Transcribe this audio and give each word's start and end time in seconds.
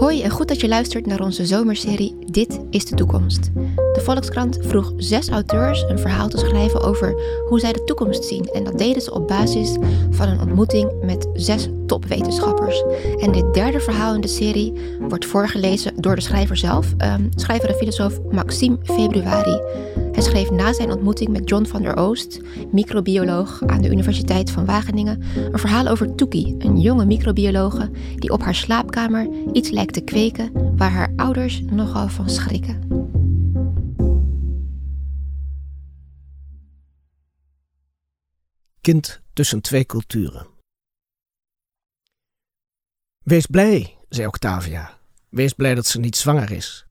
Hoi 0.00 0.22
en 0.22 0.30
goed 0.30 0.48
dat 0.48 0.60
je 0.60 0.68
luistert 0.68 1.06
naar 1.06 1.20
onze 1.20 1.46
zomerserie 1.46 2.16
Dit 2.26 2.60
is 2.70 2.84
de 2.84 2.94
toekomst. 2.94 3.50
De 3.92 4.00
Volkskrant 4.02 4.58
vroeg 4.60 4.92
zes 4.96 5.28
auteurs 5.28 5.82
een 5.82 5.98
verhaal 5.98 6.28
te 6.28 6.38
schrijven 6.38 6.80
over 6.80 7.14
hoe 7.48 7.60
zij 7.60 7.72
de 7.72 7.84
toekomst 7.84 8.24
zien. 8.24 8.44
En 8.52 8.64
dat 8.64 8.78
deden 8.78 9.02
ze 9.02 9.14
op 9.14 9.28
basis 9.28 9.76
van 10.10 10.28
een 10.28 10.40
ontmoeting 10.40 10.92
met 11.02 11.28
zes 11.34 11.68
topwetenschappers. 11.86 12.84
En 13.18 13.32
dit 13.32 13.54
derde 13.54 13.80
verhaal 13.80 14.14
in 14.14 14.20
de 14.20 14.28
serie 14.28 14.72
wordt 15.08 15.26
voorgelezen 15.26 15.92
door 15.96 16.14
de 16.14 16.20
schrijver 16.20 16.56
zelf, 16.56 16.94
um, 16.98 17.28
schrijver 17.34 17.68
en 17.68 17.74
filosoof 17.74 18.20
Maxime 18.30 18.78
Februari. 18.82 19.60
Hij 20.20 20.28
schreef 20.28 20.50
na 20.50 20.72
zijn 20.72 20.90
ontmoeting 20.90 21.30
met 21.30 21.48
John 21.48 21.64
van 21.64 21.82
der 21.82 21.96
Oost, 21.96 22.40
microbioloog 22.72 23.62
aan 23.66 23.82
de 23.82 23.90
Universiteit 23.90 24.50
van 24.50 24.64
Wageningen, 24.64 25.22
een 25.52 25.58
verhaal 25.58 25.86
over 25.86 26.14
Toekie, 26.14 26.54
een 26.58 26.80
jonge 26.80 27.04
microbiologe 27.04 27.90
die 28.16 28.30
op 28.30 28.42
haar 28.42 28.54
slaapkamer 28.54 29.28
iets 29.52 29.70
lijkt 29.70 29.92
te 29.92 30.00
kweken 30.00 30.76
waar 30.76 30.90
haar 30.90 31.12
ouders 31.16 31.60
nogal 31.60 32.08
van 32.08 32.30
schrikken. 32.30 32.88
Kind 38.80 39.20
tussen 39.32 39.60
twee 39.60 39.86
culturen. 39.86 40.46
Wees 43.24 43.46
blij, 43.46 43.96
zei 44.08 44.26
Octavia. 44.26 44.98
Wees 45.28 45.52
blij 45.52 45.74
dat 45.74 45.86
ze 45.86 46.00
niet 46.00 46.16
zwanger 46.16 46.52
is. 46.52 46.86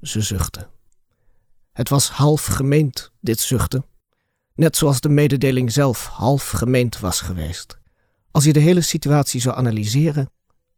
Ze 0.00 0.20
zuchtte. 0.20 0.76
Het 1.78 1.88
was 1.88 2.10
half 2.10 2.44
gemeend, 2.44 3.12
dit 3.20 3.40
zuchten. 3.40 3.84
Net 4.54 4.76
zoals 4.76 5.00
de 5.00 5.08
mededeling 5.08 5.72
zelf 5.72 6.06
half 6.06 6.50
gemeend 6.50 6.98
was 6.98 7.20
geweest. 7.20 7.78
Als 8.30 8.44
je 8.44 8.52
de 8.52 8.60
hele 8.60 8.80
situatie 8.80 9.40
zou 9.40 9.56
analyseren, 9.56 10.30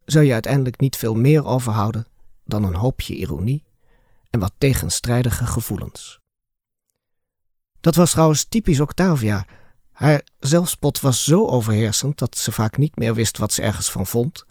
zou 0.04 0.24
je 0.24 0.32
uiteindelijk 0.32 0.80
niet 0.80 0.96
veel 0.96 1.14
meer 1.14 1.44
overhouden 1.44 2.06
dan 2.44 2.64
een 2.64 2.74
hoopje 2.74 3.14
ironie 3.14 3.64
en 4.30 4.40
wat 4.40 4.52
tegenstrijdige 4.58 5.46
gevoelens. 5.46 6.20
Dat 7.80 7.94
was 7.94 8.10
trouwens 8.10 8.44
typisch 8.44 8.80
Octavia. 8.80 9.46
Haar 9.92 10.22
zelfspot 10.38 11.00
was 11.00 11.24
zo 11.24 11.46
overheersend 11.46 12.18
dat 12.18 12.38
ze 12.38 12.52
vaak 12.52 12.76
niet 12.76 12.96
meer 12.96 13.14
wist 13.14 13.38
wat 13.38 13.52
ze 13.52 13.62
ergens 13.62 13.90
van 13.90 14.06
vond. 14.06 14.44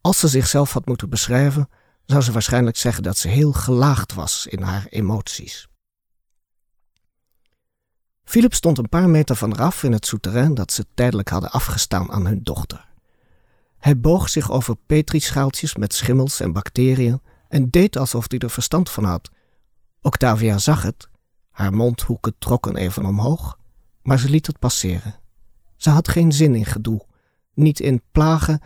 Als 0.00 0.18
ze 0.18 0.28
zichzelf 0.28 0.72
had 0.72 0.86
moeten 0.86 1.10
beschrijven, 1.10 1.68
zou 2.06 2.22
ze 2.22 2.32
waarschijnlijk 2.32 2.76
zeggen 2.76 3.02
dat 3.02 3.16
ze 3.16 3.28
heel 3.28 3.52
gelaagd 3.52 4.14
was 4.14 4.46
in 4.46 4.62
haar 4.62 4.86
emoties. 4.90 5.68
Philip 8.24 8.54
stond 8.54 8.78
een 8.78 8.88
paar 8.88 9.08
meter 9.08 9.36
van 9.36 9.52
eraf 9.52 9.82
in 9.82 9.92
het 9.92 10.06
souterrain 10.06 10.54
dat 10.54 10.72
ze 10.72 10.86
tijdelijk 10.94 11.28
hadden 11.28 11.50
afgestaan 11.50 12.12
aan 12.12 12.26
hun 12.26 12.42
dochter. 12.42 12.92
Hij 13.78 14.00
boog 14.00 14.28
zich 14.28 14.50
over 14.50 14.76
petrischaaltjes 14.86 15.76
met 15.76 15.94
schimmels 15.94 16.40
en 16.40 16.52
bacteriën 16.52 17.20
en 17.48 17.70
deed 17.70 17.96
alsof 17.96 18.24
hij 18.28 18.38
er 18.38 18.50
verstand 18.50 18.90
van 18.90 19.04
had. 19.04 19.30
Octavia 20.00 20.58
zag 20.58 20.82
het, 20.82 21.08
haar 21.50 21.72
mondhoeken 21.72 22.34
trokken 22.38 22.76
even 22.76 23.04
omhoog, 23.04 23.58
maar 24.02 24.18
ze 24.18 24.28
liet 24.28 24.46
het 24.46 24.58
passeren. 24.58 25.20
Ze 25.76 25.90
had 25.90 26.08
geen 26.08 26.32
zin 26.32 26.54
in 26.54 26.64
gedoe, 26.64 27.06
niet 27.54 27.80
in 27.80 28.02
plagen 28.12 28.60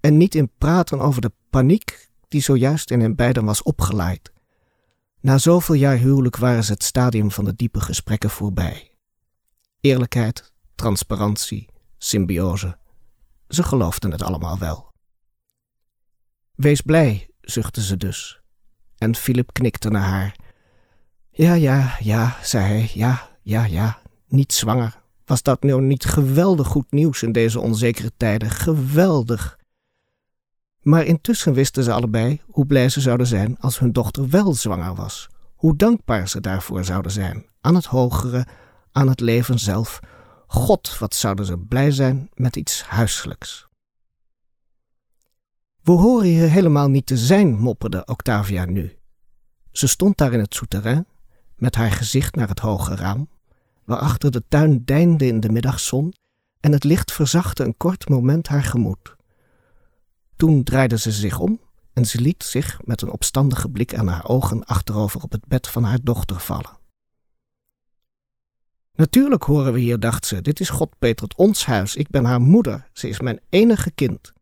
en 0.00 0.16
niet 0.16 0.34
in 0.34 0.50
praten 0.58 1.00
over 1.00 1.20
de 1.20 1.32
paniek 1.50 2.08
die 2.28 2.40
zojuist 2.40 2.90
in 2.90 3.00
hen 3.00 3.14
beiden 3.14 3.44
was 3.44 3.62
opgeleid. 3.62 4.32
Na 5.20 5.38
zoveel 5.38 5.74
jaar 5.74 5.96
huwelijk 5.96 6.36
waren 6.36 6.64
ze 6.64 6.72
het 6.72 6.82
stadium 6.82 7.30
van 7.30 7.44
de 7.44 7.54
diepe 7.54 7.80
gesprekken 7.80 8.30
voorbij. 8.30 8.90
Eerlijkheid, 9.80 10.52
transparantie, 10.74 11.68
symbiose. 11.98 12.78
Ze 13.48 13.62
geloofden 13.62 14.10
het 14.10 14.22
allemaal 14.22 14.58
wel. 14.58 14.92
Wees 16.54 16.80
blij, 16.80 17.30
zuchtte 17.40 17.82
ze 17.82 17.96
dus. 17.96 18.40
En 18.96 19.16
Philip 19.16 19.52
knikte 19.52 19.90
naar 19.90 20.08
haar. 20.08 20.36
Ja, 21.30 21.54
ja, 21.54 21.96
ja, 22.00 22.36
zei 22.42 22.64
hij, 22.64 22.90
ja, 22.94 23.28
ja, 23.42 23.64
ja, 23.64 23.98
niet 24.26 24.52
zwanger. 24.52 25.00
Was 25.24 25.42
dat 25.42 25.62
nou 25.62 25.82
niet 25.82 26.04
geweldig 26.04 26.66
goed 26.66 26.92
nieuws 26.92 27.22
in 27.22 27.32
deze 27.32 27.60
onzekere 27.60 28.12
tijden? 28.16 28.50
Geweldig. 28.50 29.57
Maar 30.88 31.04
intussen 31.04 31.52
wisten 31.52 31.84
ze 31.84 31.92
allebei 31.92 32.40
hoe 32.46 32.66
blij 32.66 32.88
ze 32.88 33.00
zouden 33.00 33.26
zijn 33.26 33.58
als 33.58 33.78
hun 33.78 33.92
dochter 33.92 34.28
wel 34.28 34.54
zwanger 34.54 34.94
was. 34.94 35.28
Hoe 35.54 35.76
dankbaar 35.76 36.28
ze 36.28 36.40
daarvoor 36.40 36.84
zouden 36.84 37.12
zijn. 37.12 37.46
Aan 37.60 37.74
het 37.74 37.84
hogere, 37.84 38.46
aan 38.92 39.08
het 39.08 39.20
leven 39.20 39.58
zelf. 39.58 40.00
God, 40.46 40.98
wat 40.98 41.14
zouden 41.14 41.44
ze 41.44 41.58
blij 41.58 41.90
zijn 41.90 42.30
met 42.34 42.56
iets 42.56 42.82
huiselijks. 42.82 43.68
We 45.82 45.92
horen 45.92 46.26
hier 46.26 46.48
helemaal 46.48 46.88
niet 46.88 47.06
te 47.06 47.16
zijn, 47.16 47.58
mopperde 47.58 48.04
Octavia 48.04 48.64
nu. 48.64 48.98
Ze 49.72 49.86
stond 49.86 50.18
daar 50.18 50.32
in 50.32 50.40
het 50.40 50.54
souterrain, 50.54 51.06
met 51.56 51.74
haar 51.74 51.92
gezicht 51.92 52.34
naar 52.34 52.48
het 52.48 52.60
hoge 52.60 52.94
raam, 52.96 53.28
waarachter 53.84 54.30
de 54.30 54.42
tuin 54.48 54.84
deinde 54.84 55.26
in 55.26 55.40
de 55.40 55.50
middagzon 55.50 56.14
en 56.60 56.72
het 56.72 56.84
licht 56.84 57.12
verzachtte 57.12 57.64
een 57.64 57.76
kort 57.76 58.08
moment 58.08 58.48
haar 58.48 58.64
gemoed. 58.64 59.16
Toen 60.38 60.62
draaide 60.62 60.98
ze 60.98 61.12
zich 61.12 61.38
om 61.38 61.60
en 61.92 62.06
ze 62.06 62.20
liet 62.20 62.44
zich 62.44 62.80
met 62.84 63.02
een 63.02 63.10
opstandige 63.10 63.68
blik 63.68 63.94
aan 63.94 64.08
haar 64.08 64.28
ogen 64.28 64.64
achterover 64.64 65.22
op 65.22 65.32
het 65.32 65.46
bed 65.46 65.68
van 65.68 65.84
haar 65.84 65.98
dochter 66.02 66.40
vallen. 66.40 66.78
Natuurlijk 68.94 69.42
horen 69.42 69.72
we 69.72 69.80
hier, 69.80 70.00
dacht 70.00 70.26
ze, 70.26 70.40
dit 70.40 70.60
is 70.60 70.68
God 70.70 70.98
Petrot 70.98 71.34
ons 71.34 71.66
huis, 71.66 71.96
ik 71.96 72.08
ben 72.08 72.24
haar 72.24 72.40
moeder, 72.40 72.88
ze 72.92 73.08
is 73.08 73.20
mijn 73.20 73.40
enige 73.48 73.90
kind. 73.90 74.32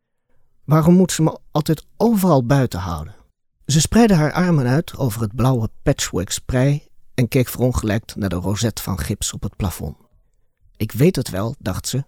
Waarom 0.65 0.95
moet 0.95 1.13
ze 1.13 1.23
me 1.23 1.39
altijd 1.51 1.87
overal 1.97 2.47
buiten 2.47 2.81
houden? 2.81 3.15
Ze 3.67 3.81
spreidde 3.81 4.15
haar 4.15 4.33
armen 4.33 4.67
uit 4.67 4.97
over 4.97 5.21
het 5.21 5.35
blauwe 5.35 5.71
patchwork 5.83 6.31
sprei 6.31 6.89
en 7.15 7.29
keek 7.29 7.49
verongelijkt 7.49 8.17
naar 8.17 8.29
de 8.29 8.37
rozet 8.37 8.81
van 8.81 8.99
gips 8.99 9.33
op 9.33 9.43
het 9.43 9.57
plafond. 9.57 9.97
Ik 10.77 10.93
weet 10.93 11.17
het 11.17 11.31
wel, 11.31 11.55
dacht 11.59 11.89
ze. 11.89 12.05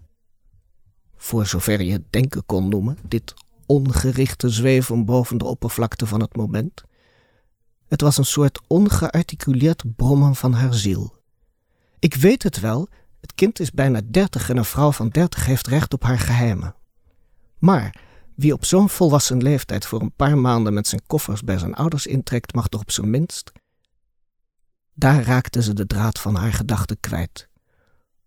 Voor 1.16 1.46
zover 1.46 1.82
je 1.82 1.92
het 1.92 2.12
denken 2.12 2.46
kon 2.46 2.68
noemen, 2.68 2.98
dit 3.02 3.34
ongerichte 3.68 4.48
zweven 4.48 5.04
boven 5.04 5.38
de 5.38 5.44
oppervlakte 5.44 6.06
van 6.06 6.20
het 6.20 6.36
moment. 6.36 6.82
Het 7.88 8.00
was 8.00 8.18
een 8.18 8.24
soort 8.24 8.60
ongearticuleerd 8.66 9.96
brommen 9.96 10.34
van 10.34 10.52
haar 10.52 10.74
ziel. 10.74 11.14
Ik 11.98 12.14
weet 12.14 12.42
het 12.42 12.60
wel, 12.60 12.88
het 13.20 13.34
kind 13.34 13.60
is 13.60 13.70
bijna 13.70 14.00
dertig 14.10 14.50
en 14.50 14.56
een 14.56 14.64
vrouw 14.64 14.92
van 14.92 15.08
dertig 15.08 15.46
heeft 15.46 15.66
recht 15.66 15.92
op 15.92 16.02
haar 16.02 16.18
geheimen. 16.18 16.74
Maar 17.58 18.02
wie 18.34 18.52
op 18.52 18.64
zo'n 18.64 18.88
volwassen 18.88 19.42
leeftijd 19.42 19.86
voor 19.86 20.00
een 20.00 20.14
paar 20.14 20.38
maanden 20.38 20.74
met 20.74 20.86
zijn 20.86 21.02
koffers 21.06 21.42
bij 21.42 21.58
zijn 21.58 21.74
ouders 21.74 22.06
intrekt, 22.06 22.54
mag 22.54 22.68
toch 22.68 22.80
op 22.80 22.90
zijn 22.90 23.10
minst. 23.10 23.52
Daar 24.94 25.22
raakte 25.22 25.62
ze 25.62 25.74
de 25.74 25.86
draad 25.86 26.18
van 26.18 26.34
haar 26.34 26.52
gedachten 26.52 27.00
kwijt. 27.00 27.48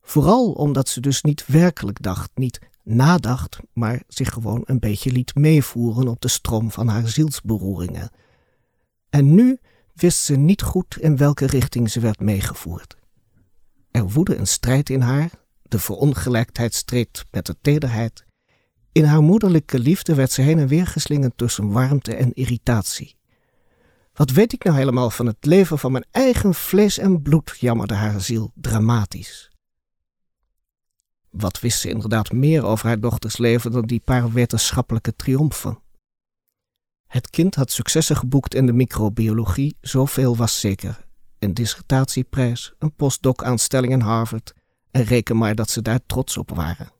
Vooral 0.01 0.51
omdat 0.51 0.89
ze 0.89 0.99
dus 0.99 1.21
niet 1.21 1.45
werkelijk 1.45 2.01
dacht, 2.01 2.31
niet 2.33 2.59
nadacht, 2.83 3.59
maar 3.73 4.03
zich 4.07 4.33
gewoon 4.33 4.61
een 4.65 4.79
beetje 4.79 5.11
liet 5.11 5.35
meevoeren 5.35 6.07
op 6.07 6.21
de 6.21 6.27
stroom 6.27 6.71
van 6.71 6.87
haar 6.87 7.07
zielsberoeringen. 7.07 8.11
En 9.09 9.33
nu 9.35 9.59
wist 9.93 10.17
ze 10.17 10.35
niet 10.35 10.61
goed 10.61 10.97
in 10.99 11.17
welke 11.17 11.45
richting 11.45 11.89
ze 11.89 11.99
werd 11.99 12.19
meegevoerd. 12.19 12.97
Er 13.91 14.09
woedde 14.09 14.35
een 14.35 14.47
strijd 14.47 14.89
in 14.89 15.01
haar, 15.01 15.29
de 15.61 15.79
verongelijkheid 15.79 16.73
streed 16.73 17.25
met 17.31 17.45
de 17.45 17.55
tederheid. 17.61 18.25
In 18.91 19.03
haar 19.03 19.21
moederlijke 19.21 19.79
liefde 19.79 20.15
werd 20.15 20.31
ze 20.31 20.41
heen 20.41 20.59
en 20.59 20.67
weer 20.67 20.87
geslingerd 20.87 21.37
tussen 21.37 21.71
warmte 21.71 22.15
en 22.15 22.33
irritatie. 22.33 23.15
Wat 24.13 24.31
weet 24.31 24.53
ik 24.53 24.63
nou 24.63 24.77
helemaal 24.77 25.09
van 25.09 25.25
het 25.25 25.45
leven 25.45 25.79
van 25.79 25.91
mijn 25.91 26.05
eigen 26.11 26.53
vlees 26.53 26.97
en 26.97 27.21
bloed, 27.21 27.57
jammerde 27.59 27.93
haar 27.93 28.21
ziel 28.21 28.51
dramatisch. 28.55 29.50
Wat 31.31 31.59
wist 31.59 31.79
ze 31.79 31.89
inderdaad 31.89 32.31
meer 32.31 32.63
over 32.63 32.87
haar 32.87 32.99
dochters 32.99 33.37
leven 33.37 33.71
dan 33.71 33.85
die 33.85 33.99
paar 33.99 34.31
wetenschappelijke 34.31 35.15
triomfen? 35.15 35.79
Het 37.07 37.29
kind 37.29 37.55
had 37.55 37.71
successen 37.71 38.15
geboekt 38.15 38.55
in 38.55 38.65
de 38.65 38.73
microbiologie, 38.73 39.77
zoveel 39.81 40.35
was 40.35 40.59
zeker. 40.59 41.05
Een 41.39 41.53
dissertatieprijs, 41.53 42.73
een 42.79 42.93
postdoc-aanstelling 42.95 43.93
in 43.93 43.99
Harvard, 43.99 44.53
en 44.91 45.03
reken 45.03 45.37
maar 45.37 45.55
dat 45.55 45.69
ze 45.69 45.81
daar 45.81 45.99
trots 46.05 46.37
op 46.37 46.49
waren. 46.49 46.91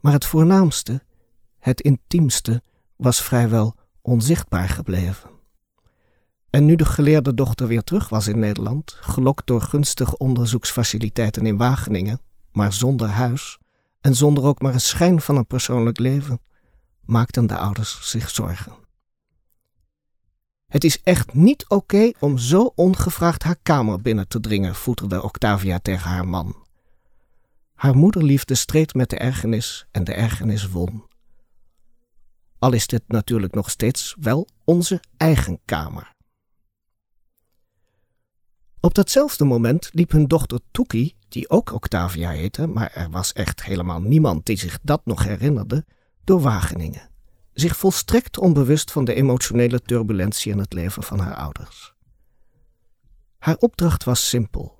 Maar 0.00 0.12
het 0.12 0.24
voornaamste, 0.24 1.02
het 1.58 1.80
intiemste, 1.80 2.62
was 2.96 3.22
vrijwel 3.22 3.74
onzichtbaar 4.02 4.68
gebleven. 4.68 5.30
En 6.50 6.64
nu 6.64 6.76
de 6.76 6.84
geleerde 6.84 7.34
dochter 7.34 7.66
weer 7.66 7.82
terug 7.82 8.08
was 8.08 8.28
in 8.28 8.38
Nederland, 8.38 8.96
gelokt 9.00 9.46
door 9.46 9.60
gunstige 9.60 10.18
onderzoeksfaciliteiten 10.18 11.46
in 11.46 11.56
Wageningen, 11.56 12.20
maar 12.56 12.72
zonder 12.72 13.08
huis 13.08 13.58
en 14.00 14.14
zonder 14.14 14.44
ook 14.44 14.60
maar 14.60 14.74
een 14.74 14.80
schijn 14.80 15.20
van 15.20 15.36
een 15.36 15.46
persoonlijk 15.46 15.98
leven, 15.98 16.40
maakten 17.00 17.46
de 17.46 17.56
ouders 17.56 18.10
zich 18.10 18.30
zorgen. 18.30 18.72
Het 20.66 20.84
is 20.84 21.02
echt 21.02 21.34
niet 21.34 21.68
oké 21.68 22.10
om 22.18 22.38
zo 22.38 22.72
ongevraagd 22.74 23.42
haar 23.42 23.56
kamer 23.62 24.00
binnen 24.00 24.28
te 24.28 24.40
dringen, 24.40 24.74
voeterde 24.74 25.22
Octavia 25.22 25.78
tegen 25.78 26.10
haar 26.10 26.28
man. 26.28 26.66
Haar 27.74 27.96
moederliefde 27.96 28.54
streed 28.54 28.94
met 28.94 29.10
de 29.10 29.18
ergernis 29.18 29.86
en 29.90 30.04
de 30.04 30.12
ergernis 30.12 30.68
won. 30.68 31.04
Al 32.58 32.72
is 32.72 32.86
dit 32.86 33.02
natuurlijk 33.06 33.54
nog 33.54 33.70
steeds 33.70 34.16
wel 34.20 34.48
onze 34.64 35.00
eigen 35.16 35.60
kamer. 35.64 36.14
Op 38.80 38.94
datzelfde 38.94 39.44
moment 39.44 39.88
liep 39.92 40.10
hun 40.10 40.26
dochter 40.26 40.60
Toekie, 40.70 41.16
die 41.36 41.50
ook 41.50 41.72
Octavia 41.72 42.30
heette, 42.30 42.66
maar 42.66 42.90
er 42.94 43.10
was 43.10 43.32
echt 43.32 43.64
helemaal 43.64 44.00
niemand 44.00 44.46
die 44.46 44.58
zich 44.58 44.78
dat 44.82 45.00
nog 45.04 45.24
herinnerde, 45.24 45.84
door 46.24 46.40
Wageningen. 46.40 47.10
Zich 47.52 47.76
volstrekt 47.76 48.38
onbewust 48.38 48.90
van 48.90 49.04
de 49.04 49.14
emotionele 49.14 49.80
turbulentie 49.80 50.52
in 50.52 50.58
het 50.58 50.72
leven 50.72 51.02
van 51.02 51.18
haar 51.18 51.34
ouders. 51.34 51.94
Haar 53.38 53.56
opdracht 53.56 54.04
was 54.04 54.28
simpel. 54.28 54.78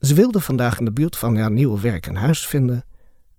Ze 0.00 0.14
wilde 0.14 0.40
vandaag 0.40 0.78
in 0.78 0.84
de 0.84 0.92
buurt 0.92 1.16
van 1.16 1.36
haar 1.36 1.50
nieuwe 1.50 1.80
werk 1.80 2.06
een 2.06 2.16
huis 2.16 2.46
vinden 2.46 2.84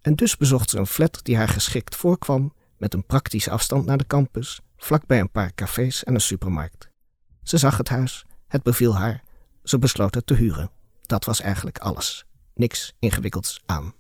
en 0.01 0.16
dus 0.16 0.38
bezocht 0.38 0.69
ze 0.69 0.78
een 0.78 0.88
flat 0.88 1.19
die 1.24 1.38
haar 1.38 1.50
geschikt 1.50 1.95
voorkwam 1.95 2.54
met 2.78 2.94
een 2.94 3.06
praktische 3.06 3.51
afstand 3.51 3.86
naar 3.86 3.98
de 3.98 4.07
campus, 4.07 4.60
vlakbij 4.78 5.19
een 5.19 5.31
paar 5.31 5.54
cafés 5.54 6.04
en 6.04 6.13
een 6.13 6.21
supermarkt. 6.21 6.89
Ze 7.44 7.57
zag 7.57 7.78
het 7.78 7.89
huis, 7.89 8.25
het 8.48 8.63
beviel 8.63 8.95
haar, 8.95 9.24
ze 9.63 9.80
besloot 9.80 10.16
het 10.16 10.25
te 10.25 10.33
huren. 10.33 10.71
Dat 11.06 11.25
was 11.25 11.42
eigenlijk 11.42 11.78
alles. 11.78 12.25
Niks 12.54 12.94
ingewikkelds 13.00 13.62
aan. 13.66 13.94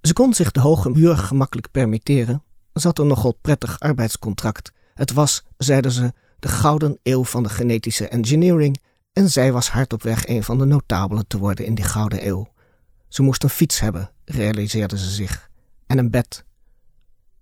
Ze 0.00 0.12
kon 0.12 0.34
zich 0.34 0.50
de 0.50 0.60
hoge 0.60 0.92
huur 0.92 1.16
gemakkelijk 1.16 1.70
permitteren. 1.70 2.42
Ze 2.74 2.86
had 2.86 2.98
een 2.98 3.06
nogal 3.06 3.34
prettig 3.40 3.80
arbeidscontract. 3.80 4.72
Het 4.94 5.12
was, 5.12 5.44
zeiden 5.56 5.92
ze, 5.92 6.12
de 6.38 6.48
gouden 6.48 6.98
eeuw 7.02 7.24
van 7.24 7.42
de 7.42 7.48
genetische 7.48 8.08
engineering 8.08 8.80
en 9.12 9.30
zij 9.30 9.52
was 9.52 9.70
hard 9.70 9.92
op 9.92 10.02
weg 10.02 10.26
een 10.26 10.44
van 10.44 10.58
de 10.58 10.64
notabelen 10.64 11.26
te 11.26 11.38
worden 11.38 11.66
in 11.66 11.74
die 11.74 11.84
gouden 11.84 12.26
eeuw. 12.26 12.52
Ze 13.08 13.22
moest 13.22 13.42
een 13.42 13.48
fiets 13.48 13.80
hebben, 13.80 14.10
realiseerde 14.24 14.98
ze 14.98 15.10
zich, 15.10 15.50
en 15.86 15.98
een 15.98 16.10
bed. 16.10 16.44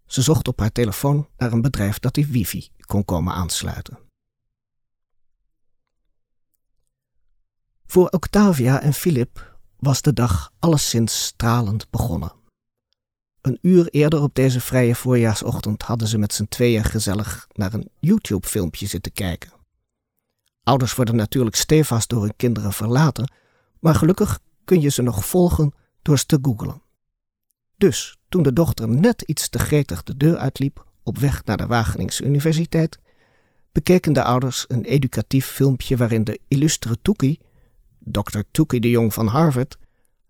Ze 0.07 0.23
zocht 0.23 0.49
op 0.49 0.59
haar 0.59 0.73
telefoon 0.73 1.29
naar 1.37 1.53
een 1.53 1.61
bedrijf 1.61 1.99
dat 1.99 2.15
die 2.15 2.27
wifi 2.27 2.69
kon 2.81 3.05
komen 3.05 3.35
aansluiten. 3.35 3.99
Voor 7.93 8.09
Octavia 8.09 8.81
en 8.81 8.93
Philip 8.93 9.57
was 9.77 10.03
de 10.03 10.13
dag 10.13 10.53
alleszins 10.59 11.25
stralend 11.25 11.91
begonnen. 11.91 12.33
Een 13.41 13.59
uur 13.63 13.89
eerder 13.89 14.23
op 14.23 14.35
deze 14.35 14.61
vrije 14.61 14.95
voorjaarsochtend 14.95 15.83
hadden 15.83 16.09
ze 16.09 16.19
met 16.19 16.33
z'n 16.33 16.45
tweeën 16.45 16.85
gezellig 16.85 17.47
naar 17.53 17.75
een 17.75 17.89
YouTube-filmpje 18.01 18.87
zitten 18.87 19.13
kijken. 19.13 19.53
Ouders 20.63 20.95
worden 20.95 21.17
natuurlijk 21.17 21.57
stevast 21.57 22.09
door 22.09 22.23
hun 22.23 22.37
kinderen 22.37 22.73
verlaten, 22.73 23.33
maar 23.81 23.95
gelukkig 23.95 24.41
kun 24.65 24.81
je 24.81 24.89
ze 24.89 25.03
nog 25.03 25.27
volgen 25.27 25.73
door 26.03 26.19
ze 26.19 26.27
te 26.27 26.39
googlen. 26.43 26.83
Dus, 27.77 28.19
toen 28.29 28.43
de 28.43 28.53
dochter 28.53 28.89
net 28.89 29.23
iets 29.23 29.49
te 29.49 29.59
gretig 29.59 30.03
de 30.03 30.17
deur 30.17 30.37
uitliep, 30.37 30.87
op 31.03 31.19
weg 31.19 31.45
naar 31.45 31.57
de 31.57 31.67
Wageningse 31.67 32.25
Universiteit, 32.25 32.99
bekeken 33.73 34.13
de 34.13 34.23
ouders 34.23 34.65
een 34.69 34.85
educatief 34.85 35.47
filmpje 35.47 35.97
waarin 35.97 36.25
de 36.25 36.41
illustere 36.49 36.97
Toekie, 37.03 37.41
Dr. 38.05 38.41
Toekie 38.51 38.81
de 38.81 38.91
Jong 38.91 39.15
van 39.15 39.27
Harvard, 39.27 39.77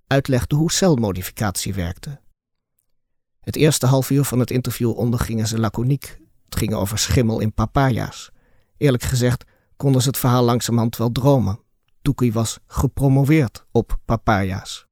uitlegde 0.06 0.54
hoe 0.54 0.72
celmodificatie 0.72 1.74
werkte. 1.74 2.20
Het 3.40 3.56
eerste 3.56 3.86
half 3.86 4.10
uur 4.10 4.24
van 4.24 4.38
het 4.38 4.50
interview 4.50 4.96
ondergingen 4.96 5.46
ze 5.46 5.58
laconiek. 5.58 6.18
Het 6.44 6.56
ging 6.56 6.74
over 6.74 6.98
schimmel 6.98 7.40
in 7.40 7.52
papaya's. 7.52 8.30
Eerlijk 8.76 9.02
gezegd 9.02 9.44
konden 9.76 10.02
ze 10.02 10.08
het 10.08 10.18
verhaal 10.18 10.44
langzamerhand 10.44 10.96
wel 10.96 11.12
dromen. 11.12 11.60
Toekie 12.02 12.32
was 12.32 12.58
gepromoveerd 12.66 13.66
op 13.70 13.98
papaya's. 14.04 14.86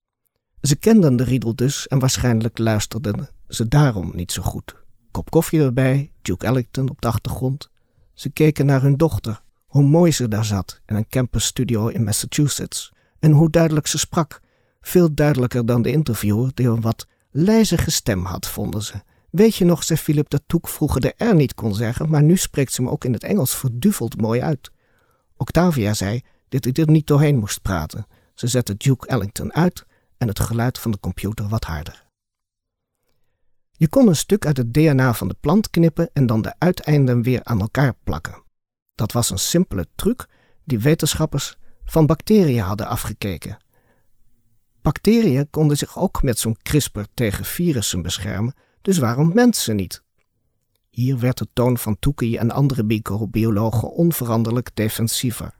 Ze 0.60 0.76
kenden 0.76 1.16
de 1.16 1.24
riedel 1.24 1.54
dus 1.54 1.86
en 1.86 1.98
waarschijnlijk 1.98 2.58
luisterden 2.58 3.28
ze 3.48 3.68
daarom 3.68 4.10
niet 4.14 4.32
zo 4.32 4.42
goed. 4.42 4.74
Kop 5.10 5.30
koffie 5.30 5.60
erbij, 5.60 6.12
Duke 6.22 6.46
Ellington 6.46 6.88
op 6.90 7.00
de 7.00 7.08
achtergrond. 7.08 7.70
Ze 8.14 8.30
keken 8.30 8.66
naar 8.66 8.82
hun 8.82 8.96
dochter, 8.96 9.42
hoe 9.70 9.82
mooi 9.82 10.12
ze 10.12 10.28
daar 10.28 10.44
zat 10.44 10.80
in 10.86 10.96
een 10.96 11.08
campusstudio 11.08 11.88
in 11.88 12.04
Massachusetts. 12.04 12.92
En 13.18 13.32
hoe 13.32 13.50
duidelijk 13.50 13.86
ze 13.86 13.98
sprak. 13.98 14.40
Veel 14.80 15.14
duidelijker 15.14 15.66
dan 15.66 15.82
de 15.82 15.90
interviewer, 15.90 16.50
die 16.54 16.68
een 16.68 16.80
wat 16.80 17.06
lijzige 17.30 17.90
stem 17.90 18.24
had, 18.24 18.48
vonden 18.48 18.82
ze. 18.82 19.02
Weet 19.30 19.54
je 19.54 19.64
nog, 19.64 19.84
zei 19.84 19.98
Philip, 19.98 20.30
dat 20.30 20.42
Toek 20.46 20.68
vroeger 20.68 21.00
de 21.00 21.14
R 21.16 21.34
niet 21.34 21.54
kon 21.54 21.74
zeggen, 21.74 22.10
maar 22.10 22.22
nu 22.22 22.36
spreekt 22.36 22.72
ze 22.72 22.82
hem 22.82 22.90
ook 22.90 23.04
in 23.04 23.12
het 23.12 23.22
Engels 23.22 23.54
verduveld 23.54 24.20
mooi 24.20 24.40
uit. 24.40 24.70
Octavia 25.36 25.94
zei 25.94 26.20
dat 26.48 26.64
hij 26.64 26.72
er 26.72 26.90
niet 26.90 27.06
doorheen 27.06 27.38
moest 27.38 27.62
praten. 27.62 28.06
Ze 28.34 28.46
zette 28.46 28.76
Duke 28.76 29.06
Ellington 29.06 29.52
uit 29.54 29.84
en 30.18 30.28
het 30.28 30.40
geluid 30.40 30.78
van 30.78 30.90
de 30.90 31.00
computer 31.00 31.48
wat 31.48 31.64
harder. 31.64 32.06
Je 33.70 33.88
kon 33.88 34.08
een 34.08 34.16
stuk 34.16 34.46
uit 34.46 34.56
het 34.56 34.74
DNA 34.74 35.14
van 35.14 35.28
de 35.28 35.36
plant 35.40 35.70
knippen 35.70 36.10
en 36.12 36.26
dan 36.26 36.42
de 36.42 36.54
uiteinden 36.58 37.22
weer 37.22 37.44
aan 37.44 37.60
elkaar 37.60 37.94
plakken. 38.04 38.48
Dat 39.00 39.12
was 39.12 39.30
een 39.30 39.38
simpele 39.38 39.86
truc 39.94 40.28
die 40.64 40.78
wetenschappers 40.78 41.56
van 41.84 42.06
bacteriën 42.06 42.62
hadden 42.62 42.86
afgekeken. 42.86 43.56
Bacteriën 44.82 45.50
konden 45.50 45.76
zich 45.76 45.98
ook 45.98 46.22
met 46.22 46.38
zo'n 46.38 46.56
CRISPR 46.62 47.00
tegen 47.14 47.44
virussen 47.44 48.02
beschermen, 48.02 48.54
dus 48.82 48.98
waarom 48.98 49.34
mensen 49.34 49.76
niet? 49.76 50.02
Hier 50.90 51.18
werd 51.18 51.38
de 51.38 51.46
toon 51.52 51.78
van 51.78 51.98
Toekie 51.98 52.38
en 52.38 52.50
andere 52.50 52.82
microbiologen 52.82 53.90
onveranderlijk 53.92 54.70
defensiever. 54.74 55.54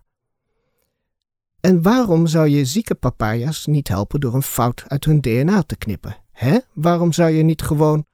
En 1.61 1.83
waarom 1.83 2.27
zou 2.27 2.49
je 2.49 2.65
zieke 2.65 2.95
papaya's 2.95 3.67
niet 3.67 3.89
helpen 3.89 4.21
door 4.21 4.35
een 4.35 4.43
fout 4.43 4.85
uit 4.87 5.05
hun 5.05 5.21
DNA 5.21 5.63
te 5.63 5.77
knippen? 5.77 6.17
Hè? 6.33 6.59
Waarom 6.73 7.13
zou 7.13 7.31
je 7.31 7.43
niet 7.43 7.63
gewoon. 7.63 8.07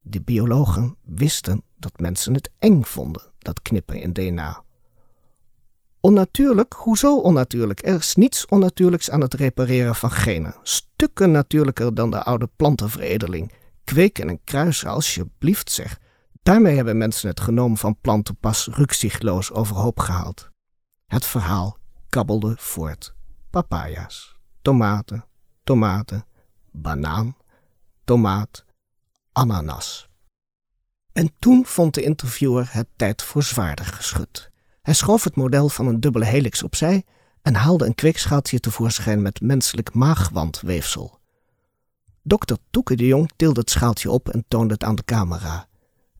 De 0.00 0.20
biologen 0.20 0.96
wisten 1.04 1.62
dat 1.76 2.00
mensen 2.00 2.34
het 2.34 2.50
eng 2.58 2.82
vonden, 2.82 3.22
dat 3.48 3.62
knippen 3.62 4.00
in 4.00 4.12
DNA. 4.12 4.62
Onnatuurlijk? 6.00 6.72
Hoezo 6.72 7.18
onnatuurlijk? 7.18 7.86
Er 7.86 7.94
is 7.94 8.14
niets 8.14 8.46
onnatuurlijks 8.46 9.10
aan 9.10 9.20
het 9.20 9.34
repareren 9.34 9.94
van 9.94 10.10
genen. 10.10 10.54
Stukken 10.62 11.30
natuurlijker 11.30 11.94
dan 11.94 12.10
de 12.10 12.22
oude 12.22 12.48
plantenveredeling. 12.56 13.52
Kweken 13.84 14.28
en 14.28 14.44
kruisen, 14.44 14.90
alsjeblieft 14.90 15.70
zeg. 15.70 15.98
Daarmee 16.42 16.76
hebben 16.76 16.98
mensen 16.98 17.28
het 17.28 17.40
genoom 17.40 17.76
van 17.76 18.00
planten 18.00 18.36
pas 18.36 18.68
rukzichtloos 18.72 19.52
overhoop 19.52 19.98
gehaald. 19.98 20.50
Het 21.06 21.24
verhaal 21.24 21.76
kabbelde 22.08 22.54
voort. 22.58 23.14
Papaya's, 23.50 24.36
tomaten, 24.62 25.24
tomaten, 25.64 26.24
banaan, 26.70 27.36
tomaat, 28.04 28.64
ananas. 29.32 30.07
En 31.18 31.30
toen 31.38 31.66
vond 31.66 31.94
de 31.94 32.02
interviewer 32.02 32.68
het 32.70 32.86
tijd 32.96 33.22
voor 33.22 33.42
zwaarder 33.42 33.84
geschud. 33.84 34.50
Hij 34.82 34.94
schoof 34.94 35.24
het 35.24 35.36
model 35.36 35.68
van 35.68 35.86
een 35.86 36.00
dubbele 36.00 36.24
helix 36.24 36.62
opzij 36.62 37.04
en 37.42 37.54
haalde 37.54 37.86
een 37.86 37.94
kweekschaaltje 37.94 38.60
tevoorschijn 38.60 39.22
met 39.22 39.40
menselijk 39.40 39.94
maagwandweefsel. 39.94 41.18
Dokter 42.22 42.58
Toeke 42.70 42.96
de 42.96 43.06
Jong 43.06 43.30
tilde 43.36 43.60
het 43.60 43.70
schaaltje 43.70 44.10
op 44.10 44.28
en 44.28 44.44
toonde 44.48 44.74
het 44.74 44.84
aan 44.84 44.94
de 44.94 45.04
camera. 45.04 45.68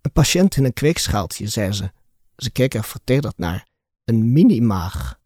Een 0.01 0.13
patiënt 0.13 0.57
in 0.57 0.65
een 0.65 0.73
kweekschaaltje, 0.73 1.49
zei 1.49 1.73
ze. 1.73 1.93
Ze 2.37 2.51
keek 2.51 2.75
er 2.75 2.85
vertederd 2.85 3.39
naar. 3.39 3.67
Een 4.05 4.33
mini-maag. 4.33 5.19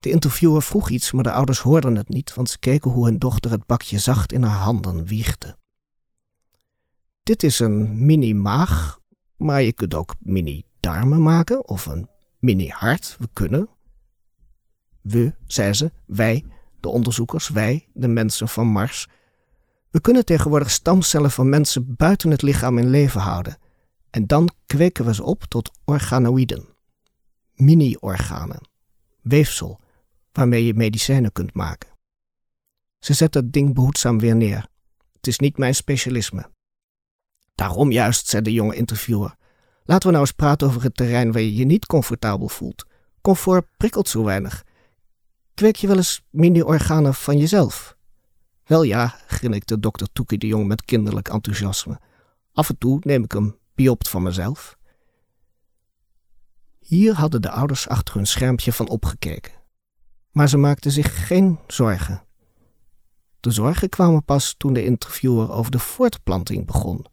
De 0.00 0.10
interviewer 0.10 0.62
vroeg 0.62 0.90
iets, 0.90 1.12
maar 1.12 1.24
de 1.24 1.32
ouders 1.32 1.58
hoorden 1.58 1.96
het 1.96 2.08
niet, 2.08 2.34
want 2.34 2.50
ze 2.50 2.58
keken 2.58 2.90
hoe 2.90 3.04
hun 3.04 3.18
dochter 3.18 3.50
het 3.50 3.66
bakje 3.66 3.98
zacht 3.98 4.32
in 4.32 4.42
haar 4.42 4.60
handen 4.62 5.04
wiegde. 5.04 5.56
Dit 7.24 7.42
is 7.42 7.58
een 7.58 8.06
mini-maag, 8.06 9.00
maar 9.36 9.62
je 9.62 9.72
kunt 9.72 9.94
ook 9.94 10.14
mini-darmen 10.18 11.22
maken 11.22 11.68
of 11.68 11.86
een 11.86 12.08
mini-hart. 12.38 13.16
We 13.18 13.28
kunnen. 13.32 13.68
We, 15.00 15.34
zei 15.46 15.72
ze, 15.72 15.92
wij, 16.06 16.44
de 16.80 16.88
onderzoekers, 16.88 17.48
wij, 17.48 17.88
de 17.92 18.08
mensen 18.08 18.48
van 18.48 18.66
Mars. 18.66 19.08
We 19.90 20.00
kunnen 20.00 20.24
tegenwoordig 20.24 20.70
stamcellen 20.70 21.30
van 21.30 21.48
mensen 21.48 21.96
buiten 21.96 22.30
het 22.30 22.42
lichaam 22.42 22.78
in 22.78 22.90
leven 22.90 23.20
houden. 23.20 23.58
En 24.10 24.26
dan 24.26 24.50
kweken 24.66 25.04
we 25.04 25.14
ze 25.14 25.22
op 25.22 25.44
tot 25.44 25.70
organoïden. 25.84 26.66
Mini-organen. 27.54 28.68
Weefsel 29.22 29.80
waarmee 30.32 30.64
je 30.64 30.74
medicijnen 30.74 31.32
kunt 31.32 31.54
maken. 31.54 31.90
Ze 32.98 33.12
zet 33.12 33.34
het 33.34 33.52
ding 33.52 33.74
behoedzaam 33.74 34.18
weer 34.18 34.36
neer. 34.36 34.68
Het 35.12 35.26
is 35.26 35.38
niet 35.38 35.58
mijn 35.58 35.74
specialisme. 35.74 36.52
Daarom 37.54 37.92
juist, 37.92 38.28
zei 38.28 38.42
de 38.42 38.52
jonge 38.52 38.74
interviewer. 38.74 39.36
Laten 39.84 40.06
we 40.06 40.14
nou 40.14 40.26
eens 40.26 40.34
praten 40.34 40.66
over 40.66 40.82
het 40.82 40.96
terrein 40.96 41.32
waar 41.32 41.42
je 41.42 41.54
je 41.54 41.64
niet 41.64 41.86
comfortabel 41.86 42.48
voelt. 42.48 42.86
Comfort 43.20 43.66
prikkelt 43.76 44.08
zo 44.08 44.24
weinig. 44.24 44.64
Kweek 45.54 45.76
je 45.76 45.86
wel 45.86 45.96
eens 45.96 46.22
mini-organen 46.30 47.14
van 47.14 47.38
jezelf? 47.38 47.96
Wel 48.64 48.82
ja, 48.82 49.14
grinnikte 49.26 49.80
dokter 49.80 50.12
Toekie 50.12 50.38
de 50.38 50.46
Jong 50.46 50.66
met 50.66 50.84
kinderlijk 50.84 51.28
enthousiasme. 51.28 52.00
Af 52.52 52.68
en 52.68 52.78
toe 52.78 52.98
neem 53.00 53.24
ik 53.24 53.34
een 53.34 53.56
biopt 53.74 54.08
van 54.08 54.22
mezelf. 54.22 54.76
Hier 56.78 57.14
hadden 57.14 57.42
de 57.42 57.50
ouders 57.50 57.88
achter 57.88 58.14
hun 58.14 58.26
schermpje 58.26 58.72
van 58.72 58.88
opgekeken. 58.88 59.52
Maar 60.30 60.48
ze 60.48 60.56
maakten 60.56 60.90
zich 60.90 61.26
geen 61.26 61.58
zorgen. 61.66 62.22
De 63.40 63.50
zorgen 63.50 63.88
kwamen 63.88 64.24
pas 64.24 64.54
toen 64.58 64.72
de 64.72 64.84
interviewer 64.84 65.50
over 65.50 65.70
de 65.70 65.78
voortplanting 65.78 66.66
begon. 66.66 67.06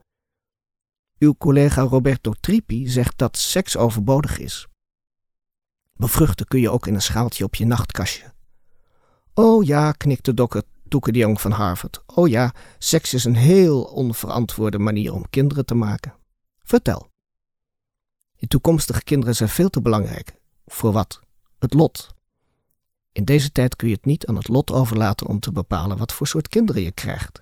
Uw 1.22 1.36
collega 1.38 1.82
Roberto 1.82 2.34
Trippi 2.40 2.88
zegt 2.88 3.18
dat 3.18 3.38
seks 3.38 3.78
overbodig 3.78 4.38
is. 4.38 4.68
Bevruchten 5.94 6.46
kun 6.46 6.60
je 6.60 6.70
ook 6.70 6.88
in 6.88 6.94
een 6.94 7.02
schaaltje 7.02 7.44
op 7.44 7.56
je 7.56 7.66
nachtkastje. 7.66 8.34
Oh 9.34 9.66
ja, 9.66 9.92
knikte 9.92 10.34
dokter 10.34 10.64
Toeke 10.88 11.12
de 11.12 11.20
Jong 11.20 11.42
van 11.42 11.52
Harvard. 11.52 12.04
Oh 12.06 12.28
ja, 12.28 12.54
seks 12.78 13.14
is 13.14 13.24
een 13.24 13.36
heel 13.36 13.84
onverantwoorde 13.84 14.80
manier 14.80 15.14
om 15.14 15.30
kinderen 15.30 15.66
te 15.66 15.76
maken. 15.76 16.14
Vertel. 16.64 17.12
Je 18.36 18.48
toekomstige 18.48 19.04
kinderen 19.04 19.36
zijn 19.36 19.50
veel 19.50 19.70
te 19.70 19.82
belangrijk. 19.82 20.36
Voor 20.66 20.92
wat? 20.92 21.20
Het 21.60 21.74
lot. 21.74 22.14
In 23.12 23.26
deze 23.26 23.52
tijd 23.52 23.76
kun 23.76 23.88
je 23.88 23.96
het 23.96 24.06
niet 24.06 24.26
aan 24.26 24.36
het 24.36 24.48
lot 24.48 24.72
overlaten 24.72 25.28
om 25.28 25.40
te 25.40 25.52
bepalen 25.52 25.98
wat 25.98 26.14
voor 26.14 26.28
soort 26.28 26.48
kinderen 26.48 26.82
je 26.82 26.92
krijgt. 26.92 27.42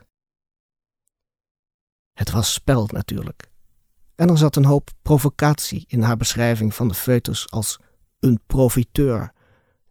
Het 2.13 2.31
was 2.31 2.53
spel 2.53 2.87
natuurlijk. 2.91 3.48
En 4.19 4.29
er 4.29 4.37
zat 4.37 4.55
een 4.55 4.65
hoop 4.65 4.89
provocatie 5.01 5.85
in 5.87 6.01
haar 6.01 6.17
beschrijving 6.17 6.75
van 6.75 6.87
de 6.87 6.93
foetus 6.93 7.51
als 7.51 7.79
een 8.19 8.39
profiteur 8.47 9.31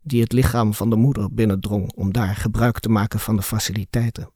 die 0.02 0.22
het 0.22 0.32
lichaam 0.32 0.74
van 0.74 0.90
de 0.90 0.96
moeder 0.96 1.34
binnendrong 1.34 1.92
om 1.92 2.12
daar 2.12 2.36
gebruik 2.36 2.78
te 2.78 2.88
maken 2.88 3.20
van 3.20 3.36
de 3.36 3.42
faciliteiten. 3.42 4.30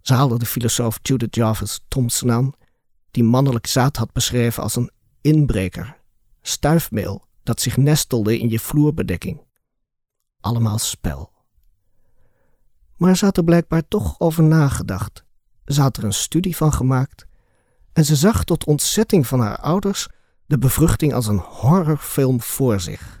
Ze 0.00 0.14
haalde 0.14 0.38
de 0.38 0.46
filosoof 0.46 0.98
Judith 1.02 1.34
Jarvis 1.34 1.84
Thompson 1.88 2.32
aan, 2.32 2.52
die 3.10 3.24
mannelijk 3.24 3.66
zaad 3.66 3.96
had 3.96 4.12
beschreven 4.12 4.62
als 4.62 4.76
een 4.76 4.90
inbreker, 5.20 5.96
stuifmeel 6.42 7.24
dat 7.42 7.60
zich 7.60 7.76
nestelde 7.76 8.38
in 8.38 8.48
je 8.48 8.58
vloerbedekking. 8.58 9.40
Allemaal 10.40 10.78
spel. 10.78 11.32
Maar 12.96 13.16
ze 13.16 13.24
had 13.24 13.36
er 13.36 13.44
blijkbaar 13.44 13.88
toch 13.88 14.20
over 14.20 14.42
nagedacht. 14.42 15.24
Ze 15.64 15.80
had 15.80 15.96
er 15.96 16.04
een 16.04 16.12
studie 16.12 16.56
van 16.56 16.72
gemaakt 16.72 17.30
en 17.92 18.04
ze 18.04 18.16
zag 18.16 18.44
tot 18.44 18.66
ontzetting 18.66 19.26
van 19.26 19.40
haar 19.40 19.58
ouders 19.58 20.08
de 20.46 20.58
bevruchting 20.58 21.14
als 21.14 21.26
een 21.26 21.38
horrorfilm 21.38 22.40
voor 22.40 22.80
zich. 22.80 23.20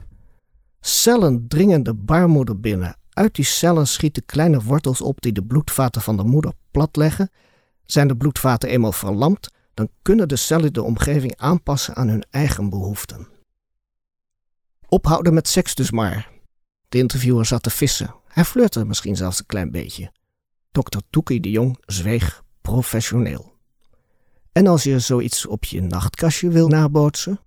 Cellen 0.80 1.48
dringen 1.48 1.82
de 1.82 1.94
baarmoeder 1.94 2.60
binnen. 2.60 2.96
Uit 3.10 3.34
die 3.34 3.44
cellen 3.44 3.86
schieten 3.86 4.24
kleine 4.24 4.62
wortels 4.62 5.00
op 5.00 5.20
die 5.20 5.32
de 5.32 5.44
bloedvaten 5.44 6.02
van 6.02 6.16
de 6.16 6.24
moeder 6.24 6.52
platleggen. 6.70 7.30
Zijn 7.84 8.08
de 8.08 8.16
bloedvaten 8.16 8.68
eenmaal 8.68 8.92
verlamd, 8.92 9.50
dan 9.74 9.88
kunnen 10.02 10.28
de 10.28 10.36
cellen 10.36 10.72
de 10.72 10.82
omgeving 10.82 11.36
aanpassen 11.36 11.96
aan 11.96 12.08
hun 12.08 12.24
eigen 12.30 12.70
behoeften. 12.70 13.28
Ophouden 14.88 15.34
met 15.34 15.48
seks 15.48 15.74
dus 15.74 15.90
maar. 15.90 16.30
De 16.88 16.98
interviewer 16.98 17.46
zat 17.46 17.62
te 17.62 17.70
vissen. 17.70 18.14
Hij 18.26 18.44
flirte 18.44 18.84
misschien 18.84 19.16
zelfs 19.16 19.38
een 19.38 19.46
klein 19.46 19.70
beetje. 19.70 20.12
Dr. 20.70 20.98
Toekie 21.10 21.40
de 21.40 21.50
Jong 21.50 21.78
zweeg 21.86 22.42
professioneel. 22.60 23.51
En 24.52 24.66
als 24.66 24.82
je 24.82 24.98
zoiets 24.98 25.46
op 25.46 25.64
je 25.64 25.80
nachtkastje 25.80 26.48
wil 26.48 26.68
nabootsen? 26.68 27.40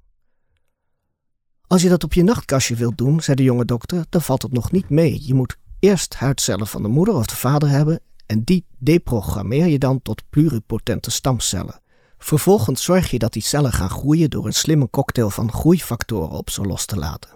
Als 1.68 1.82
je 1.82 1.90
dat 1.90 2.04
op 2.04 2.14
je 2.14 2.24
nachtkastje 2.24 2.76
wilt 2.76 2.98
doen, 2.98 3.22
zei 3.22 3.36
de 3.36 3.44
jonge 3.44 3.66
dokter, 3.66 4.06
dan 4.10 4.22
valt 4.22 4.42
het 4.42 4.52
nog 4.52 4.72
niet 4.72 4.90
mee. 4.90 5.28
Je 5.28 5.34
moet 5.34 5.58
eerst 5.80 6.16
huidcellen 6.16 6.68
van 6.68 6.82
de 6.82 6.88
moeder 6.88 7.16
of 7.16 7.26
de 7.26 7.36
vader 7.36 7.70
hebben 7.70 8.00
en 8.26 8.44
die 8.44 8.66
deprogrammeer 8.78 9.66
je 9.68 9.80
dan 9.80 10.02
tot 10.02 10.30
pluripotente 10.30 11.12
stamcellen. 11.12 11.82
Vervolgens 12.18 12.84
zorg 12.84 13.12
je 13.12 13.20
dat 13.20 13.34
die 13.34 13.42
cellen 13.42 13.74
gaan 13.74 13.90
groeien 13.90 14.30
door 14.30 14.46
een 14.46 14.54
slimme 14.54 14.90
cocktail 14.90 15.30
van 15.30 15.52
groeifactoren 15.52 16.38
op 16.38 16.50
ze 16.50 16.62
los 16.62 16.86
te 16.86 16.96
laten. 16.96 17.30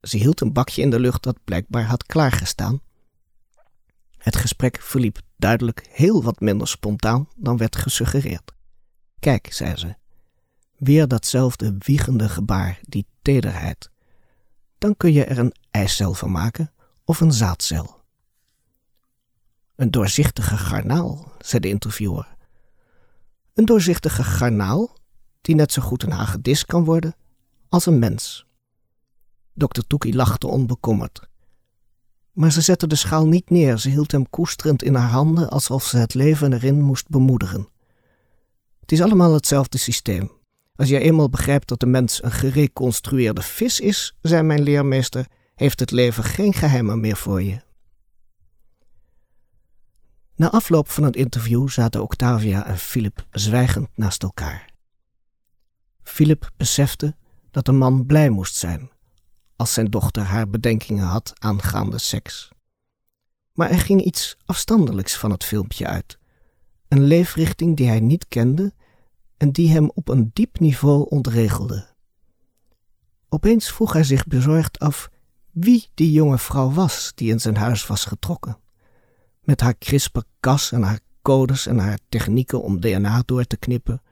Ze 0.00 0.16
hield 0.16 0.40
een 0.40 0.52
bakje 0.52 0.82
in 0.82 0.90
de 0.90 1.00
lucht 1.00 1.22
dat 1.22 1.44
blijkbaar 1.44 1.84
had 1.84 2.06
klaargestaan. 2.06 2.80
Het 4.16 4.36
gesprek 4.36 4.80
verliep 4.80 5.20
duidelijk 5.38 5.88
heel 5.90 6.22
wat 6.22 6.40
minder 6.40 6.68
spontaan 6.68 7.28
dan 7.36 7.56
werd 7.56 7.76
gesuggereerd. 7.76 8.52
Kijk, 9.18 9.52
zei 9.52 9.76
ze, 9.76 9.96
weer 10.76 11.08
datzelfde 11.08 11.74
wiegende 11.78 12.28
gebaar, 12.28 12.80
die 12.82 13.06
tederheid. 13.22 13.90
Dan 14.78 14.96
kun 14.96 15.12
je 15.12 15.24
er 15.24 15.38
een 15.38 15.54
eicel 15.70 16.14
van 16.14 16.30
maken 16.30 16.72
of 17.04 17.20
een 17.20 17.32
zaadcel. 17.32 17.96
Een 19.74 19.90
doorzichtige 19.90 20.56
garnaal, 20.56 21.32
zei 21.38 21.60
de 21.60 21.68
interviewer. 21.68 22.36
Een 23.54 23.64
doorzichtige 23.64 24.24
garnaal 24.24 24.96
die 25.40 25.54
net 25.54 25.72
zo 25.72 25.82
goed 25.82 26.02
een 26.02 26.10
hagedis 26.10 26.64
kan 26.64 26.84
worden 26.84 27.14
als 27.68 27.86
een 27.86 27.98
mens. 27.98 28.46
Dokter 29.54 29.86
Toekie 29.86 30.14
lachte 30.14 30.46
onbekommerd. 30.46 31.28
Maar 32.38 32.52
ze 32.52 32.60
zette 32.60 32.86
de 32.86 32.94
schaal 32.94 33.26
niet 33.26 33.50
neer, 33.50 33.78
ze 33.78 33.88
hield 33.88 34.12
hem 34.12 34.30
koesterend 34.30 34.82
in 34.82 34.94
haar 34.94 35.08
handen 35.08 35.48
alsof 35.50 35.84
ze 35.84 35.96
het 35.96 36.14
leven 36.14 36.52
erin 36.52 36.80
moest 36.80 37.08
bemoedigen. 37.08 37.68
Het 38.80 38.92
is 38.92 39.02
allemaal 39.02 39.32
hetzelfde 39.34 39.78
systeem. 39.78 40.32
Als 40.76 40.88
je 40.88 40.98
eenmaal 40.98 41.28
begrijpt 41.28 41.68
dat 41.68 41.80
de 41.80 41.86
mens 41.86 42.22
een 42.22 42.30
gereconstrueerde 42.30 43.42
vis 43.42 43.80
is, 43.80 44.16
zei 44.22 44.42
mijn 44.42 44.62
leermeester, 44.62 45.26
heeft 45.54 45.80
het 45.80 45.90
leven 45.90 46.24
geen 46.24 46.52
geheimen 46.52 47.00
meer 47.00 47.16
voor 47.16 47.42
je. 47.42 47.60
Na 50.36 50.50
afloop 50.50 50.88
van 50.88 51.04
het 51.04 51.16
interview 51.16 51.68
zaten 51.68 52.02
Octavia 52.02 52.66
en 52.66 52.78
Philip 52.78 53.26
zwijgend 53.30 53.88
naast 53.94 54.22
elkaar. 54.22 54.70
Philip 56.02 56.50
besefte 56.56 57.16
dat 57.50 57.68
een 57.68 57.78
man 57.78 58.06
blij 58.06 58.28
moest 58.28 58.54
zijn 58.54 58.90
als 59.58 59.72
zijn 59.72 59.90
dochter 59.90 60.22
haar 60.22 60.48
bedenkingen 60.48 61.04
had 61.04 61.32
aangaande 61.38 61.98
seks. 61.98 62.48
Maar 63.52 63.70
er 63.70 63.78
ging 63.78 64.02
iets 64.02 64.36
afstandelijks 64.44 65.16
van 65.16 65.30
het 65.30 65.44
filmpje 65.44 65.86
uit, 65.86 66.18
een 66.88 67.02
leefrichting 67.02 67.76
die 67.76 67.88
hij 67.88 68.00
niet 68.00 68.28
kende 68.28 68.72
en 69.36 69.52
die 69.52 69.70
hem 69.70 69.90
op 69.94 70.08
een 70.08 70.30
diep 70.32 70.58
niveau 70.58 71.08
ontregelde. 71.08 71.86
Opeens 73.28 73.72
vroeg 73.72 73.92
hij 73.92 74.04
zich 74.04 74.26
bezorgd 74.26 74.78
af 74.78 75.10
wie 75.50 75.88
die 75.94 76.12
jonge 76.12 76.38
vrouw 76.38 76.70
was 76.70 77.12
die 77.14 77.30
in 77.30 77.40
zijn 77.40 77.56
huis 77.56 77.86
was 77.86 78.04
getrokken. 78.04 78.58
Met 79.42 79.60
haar 79.60 79.74
CRISPR-Cas 79.78 80.72
en 80.72 80.82
haar 80.82 81.00
codes 81.22 81.66
en 81.66 81.78
haar 81.78 81.98
technieken 82.08 82.62
om 82.62 82.80
DNA 82.80 83.22
door 83.26 83.44
te 83.44 83.56
knippen. 83.56 84.02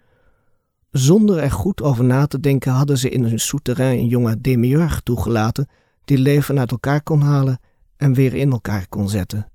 Zonder 0.96 1.38
er 1.38 1.50
goed 1.50 1.82
over 1.82 2.04
na 2.04 2.26
te 2.26 2.40
denken 2.40 2.72
hadden 2.72 2.98
ze 2.98 3.08
in 3.08 3.24
hun 3.24 3.38
souterrain 3.38 3.98
een 3.98 4.06
jonge 4.06 4.40
demiurg 4.40 5.00
toegelaten 5.00 5.68
die 6.04 6.18
leven 6.18 6.58
uit 6.58 6.70
elkaar 6.70 7.02
kon 7.02 7.20
halen 7.20 7.58
en 7.96 8.14
weer 8.14 8.34
in 8.34 8.50
elkaar 8.50 8.88
kon 8.88 9.08
zetten. 9.08 9.50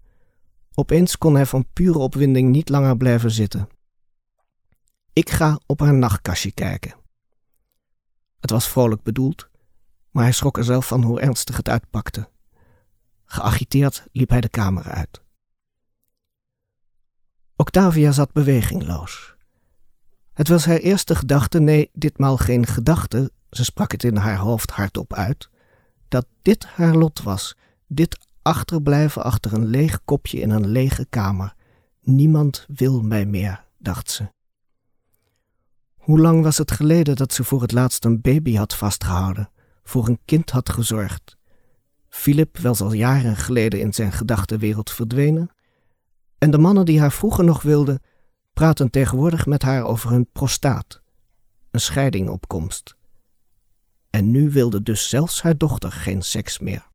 Opeens 0.74 1.18
kon 1.18 1.36
hij 1.36 1.46
van 1.46 1.66
pure 1.74 1.98
opwinding 1.98 2.50
niet 2.50 2.70
langer 2.70 2.98
blijven 2.98 3.32
zitten. 3.32 3.68
Ik 5.14 5.30
ga 5.30 5.60
op 5.66 5.80
haar 5.80 5.94
nachtkastje 5.94 6.52
kijken. 6.52 6.96
Het 8.40 8.50
was 8.50 8.68
vrolijk 8.68 9.04
bedoeld, 9.04 9.50
maar 10.12 10.24
hij 10.24 10.34
schrok 10.34 10.58
er 10.58 10.64
zelf 10.64 10.88
van 10.88 11.04
hoe 11.04 11.20
ernstig 11.20 11.58
het 11.58 11.70
uitpakte. 11.70 12.30
Geagiteerd 13.26 14.06
liep 14.12 14.30
hij 14.30 14.42
de 14.42 14.50
kamer 14.50 14.84
uit. 14.84 15.22
Octavia 17.56 18.12
zat 18.12 18.32
bewegingloos. 18.32 19.36
Het 20.42 20.50
was 20.50 20.66
haar 20.66 20.78
eerste 20.78 21.16
gedachte, 21.16 21.60
nee, 21.60 21.90
ditmaal 21.94 22.38
geen 22.38 22.66
gedachte, 22.66 23.32
ze 23.50 23.64
sprak 23.64 23.92
het 23.92 24.04
in 24.04 24.16
haar 24.16 24.38
hoofd 24.38 24.72
hardop 24.72 25.14
uit, 25.14 25.50
dat 26.08 26.26
dit 26.42 26.66
haar 26.66 26.96
lot 26.96 27.24
was, 27.24 27.56
dit 27.88 28.18
achterblijven 28.42 29.24
achter 29.24 29.54
een 29.54 29.66
leeg 29.66 30.04
kopje 30.06 30.40
in 30.40 30.50
een 30.50 30.68
lege 30.68 31.06
kamer. 31.10 31.56
Niemand 32.02 32.66
wil 32.68 33.02
mij 33.02 33.26
meer, 33.26 33.66
dacht 33.78 34.12
ze. 34.12 34.32
Hoe 35.96 36.20
lang 36.20 36.44
was 36.44 36.58
het 36.58 36.72
geleden 36.72 37.16
dat 37.16 37.34
ze 37.34 37.44
voor 37.44 37.62
het 37.62 37.72
laatst 37.72 38.06
een 38.06 38.22
baby 38.22 38.56
had 38.56 38.76
vastgehouden, 38.76 39.50
voor 39.84 40.08
een 40.08 40.20
kind 40.26 40.50
had 40.50 40.70
gezorgd? 40.70 41.38
Philip 42.10 42.58
was 42.58 42.82
al 42.82 42.94
jaren 42.94 43.36
geleden 43.36 43.80
in 43.80 43.94
zijn 43.94 44.12
gedachtenwereld 44.12 44.92
verdwenen, 44.92 45.50
en 46.38 46.52
de 46.52 46.58
mannen 46.58 46.86
die 46.86 47.00
haar 47.00 47.12
vroeger 47.12 47.44
nog 47.44 47.62
wilden, 47.62 48.02
praten 48.54 48.90
tegenwoordig 48.90 49.46
met 49.46 49.62
haar 49.62 49.84
over 49.84 50.10
hun 50.10 50.28
prostaat, 50.32 51.02
een 51.72 51.82
scheiding 51.82 52.30
op 52.30 52.48
komst. 52.48 52.96
En 54.10 54.32
nu 54.32 54.50
wilde 54.50 54.84
dus 54.84 55.10
zelfs 55.10 55.42
haar 55.42 55.58
dochter 55.58 55.92
geen 55.92 56.22
seks 56.22 56.60
meer. 56.60 56.90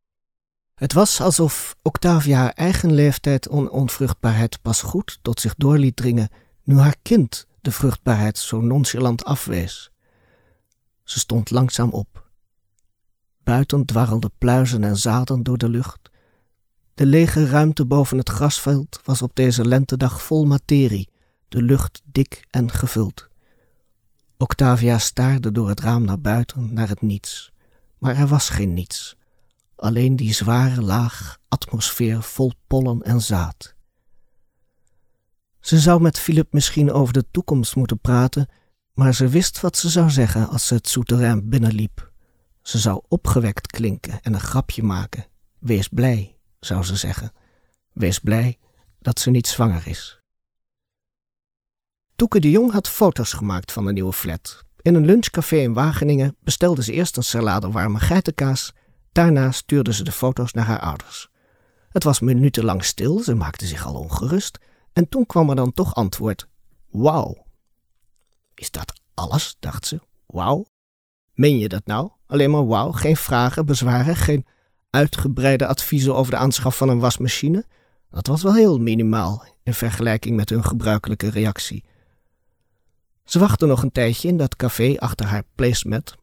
Het 0.75 0.93
was 0.93 1.21
alsof 1.21 1.77
Octavia 1.83 2.39
haar 2.39 2.53
eigen 2.53 2.93
leeftijd 2.93 3.47
en 3.47 3.71
onvruchtbaarheid 3.71 4.63
pas 4.63 4.83
goed 4.83 5.19
tot 5.23 5.41
zich 5.41 5.55
door 5.55 5.79
liet 5.79 5.97
dringen 5.97 6.29
nu 6.63 6.79
haar 6.79 6.97
kind 7.03 7.47
de 7.61 7.73
vruchtbaarheid 7.73 8.39
zo 8.39 8.61
nonchalant 8.61 9.25
afwees. 9.25 9.91
Ze 11.05 11.19
stond 11.19 11.51
langzaam 11.51 11.91
op. 11.91 12.31
Buiten 13.43 13.85
dwarrelden 13.85 14.31
pluizen 14.39 14.85
en 14.85 14.97
zaden 14.97 15.43
door 15.43 15.59
de 15.59 15.69
lucht. 15.69 16.11
De 16.95 17.07
lege 17.07 17.47
ruimte 17.47 17.87
boven 17.87 18.19
het 18.19 18.29
grasveld 18.29 19.01
was 19.05 19.23
op 19.23 19.35
deze 19.35 19.65
lentedag 19.65 20.23
vol 20.23 20.45
materie, 20.45 21.09
de 21.49 21.63
lucht 21.63 22.03
dik 22.05 22.47
en 22.51 22.71
gevuld. 22.71 23.29
Octavia 24.39 24.99
staarde 24.99 25.53
door 25.53 25.69
het 25.69 25.81
raam 25.81 26.05
naar 26.05 26.21
buiten, 26.21 26.75
naar 26.75 26.89
het 26.89 27.03
niets. 27.03 27.53
Maar 27.99 28.17
er 28.17 28.27
was 28.27 28.49
geen 28.49 28.75
niets. 28.75 29.17
Alleen 29.77 30.17
die 30.17 30.35
zware 30.35 30.83
laag 30.83 31.39
atmosfeer 31.49 32.23
vol 32.23 32.53
pollen 32.67 33.03
en 33.03 33.21
zaad. 33.21 33.75
Ze 35.61 35.79
zou 35.79 36.01
met 36.01 36.19
Philip 36.19 36.53
misschien 36.53 36.93
over 36.93 37.13
de 37.13 37.31
toekomst 37.31 37.77
moeten 37.77 37.99
praten, 37.99 38.49
maar 38.93 39.15
ze 39.15 39.29
wist 39.29 39.61
wat 39.61 39.77
ze 39.77 39.89
zou 39.89 40.11
zeggen 40.11 40.49
als 40.49 40.67
ze 40.67 40.75
het 40.75 40.89
souterrain 40.89 41.49
binnenliep. 41.49 42.13
Ze 42.63 42.79
zou 42.79 43.03
opgewekt 43.09 43.67
klinken 43.67 44.23
en 44.23 44.35
een 44.35 44.41
grapje 44.41 44.83
maken. 44.83 45.27
Wees 45.59 45.89
blij, 45.89 46.37
zou 46.61 46.83
ze 46.83 46.97
zeggen. 46.97 47.33
Wees 47.93 48.19
blij 48.19 48.59
dat 48.99 49.21
ze 49.21 49.31
niet 49.31 49.47
zwanger 49.47 49.87
is. 49.87 50.21
Toeke 52.17 52.41
de 52.41 52.51
Jong 52.51 52.73
had 52.73 52.89
foto's 52.89 53.33
gemaakt 53.33 53.73
van 53.73 53.85
de 53.85 53.93
nieuwe 53.93 54.13
flat. 54.13 54.65
In 54.83 54.95
een 54.95 55.05
lunchcafé 55.05 55.57
in 55.57 55.73
Wageningen 55.73 56.37
bestelde 56.41 56.83
ze 56.83 56.93
eerst 56.93 57.17
een 57.17 57.23
salade 57.23 57.71
warme 57.71 57.99
geitenkaas. 57.99 58.73
Daarna 59.13 59.51
stuurde 59.51 59.93
ze 59.93 60.05
de 60.05 60.13
foto's 60.13 60.53
naar 60.53 60.65
haar 60.65 60.81
ouders. 60.81 61.29
Het 61.89 62.05
was 62.05 62.21
minutenlang 62.21 62.85
stil, 62.85 63.19
ze 63.19 63.35
maakte 63.35 63.67
zich 63.67 63.87
al 63.87 63.95
ongerust. 63.95 64.59
En 64.93 65.09
toen 65.09 65.27
kwam 65.27 65.51
er 65.51 65.57
dan 65.57 65.73
toch 65.73 65.95
antwoord: 65.95 66.49
Wauw. 66.91 67.47
Is 68.55 68.71
dat 68.71 69.01
alles? 69.15 69.57
dacht 69.59 69.87
ze. 69.87 70.01
Wauw. 70.27 70.67
Meen 71.35 71.59
je 71.59 71.69
dat 71.69 71.87
nou? 71.87 72.11
Alleen 72.27 72.51
maar 72.51 72.67
wauw, 72.67 72.93
geen 72.93 73.17
vragen, 73.17 73.67
bezwaren, 73.67 74.17
geen 74.17 74.47
uitgebreide 74.91 75.67
adviezen 75.67 76.15
over 76.15 76.31
de 76.33 76.39
aanschaf 76.39 76.77
van 76.77 76.89
een 76.89 77.01
wasmachine? 77.01 77.65
Dat 78.11 78.27
was 78.27 78.43
wel 78.43 78.55
heel 78.55 78.79
minimaal 78.79 79.45
in 79.63 79.75
vergelijking 79.75 80.37
met 80.37 80.49
hun 80.49 80.65
gebruikelijke 80.65 81.31
reactie. 81.31 81.85
Ze 83.27 83.39
wachtte 83.39 83.67
nog 83.67 83.83
een 83.83 83.93
tijdje 83.93 84.29
in 84.29 84.37
dat 84.37 84.57
café 84.57 84.97
achter 84.99 85.27
haar 85.27 85.43
placemat, 85.55 86.17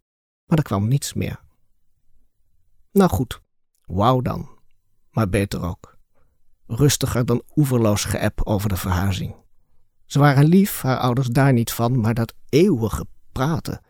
maar 0.46 0.58
er 0.58 0.64
kwam 0.64 0.88
niets 0.88 1.14
meer. 1.14 1.40
Nou 2.92 3.10
goed, 3.10 3.42
wauw 3.86 4.22
dan, 4.22 4.50
maar 5.12 5.30
beter 5.30 5.64
ook. 5.64 5.98
Rustiger 6.68 7.26
dan 7.26 7.44
oeverloos 7.56 8.04
geëp 8.04 8.42
over 8.44 8.70
de 8.70 8.78
verhuizing. 8.78 9.36
Ze 10.06 10.20
waren 10.20 10.46
lief, 10.46 10.82
haar 10.82 10.98
ouders 10.98 11.28
daar 11.28 11.54
niet 11.54 11.72
van, 11.72 12.00
maar 12.00 12.14
dat 12.14 12.34
eeuwige 12.50 13.06
praten. 13.32 13.82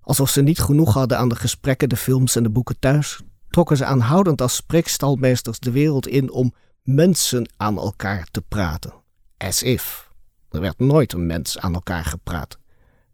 Alsof 0.00 0.30
ze 0.30 0.42
niet 0.42 0.60
genoeg 0.60 0.94
hadden 0.94 1.18
aan 1.18 1.28
de 1.28 1.36
gesprekken, 1.36 1.88
de 1.88 1.96
films 1.96 2.36
en 2.36 2.42
de 2.42 2.50
boeken 2.50 2.78
thuis, 2.78 3.20
trokken 3.48 3.76
ze 3.76 3.84
aanhoudend 3.84 4.40
als 4.40 4.56
spreekstalmeesters 4.56 5.58
de 5.58 5.70
wereld 5.70 6.06
in 6.06 6.30
om 6.30 6.54
mensen 6.82 7.50
aan 7.56 7.78
elkaar 7.78 8.26
te 8.30 8.42
praten. 8.42 8.92
As 9.36 9.62
if. 9.62 10.07
Er 10.50 10.60
werd 10.60 10.78
nooit 10.78 11.12
een 11.12 11.26
mens 11.26 11.58
aan 11.58 11.74
elkaar 11.74 12.04
gepraat. 12.04 12.58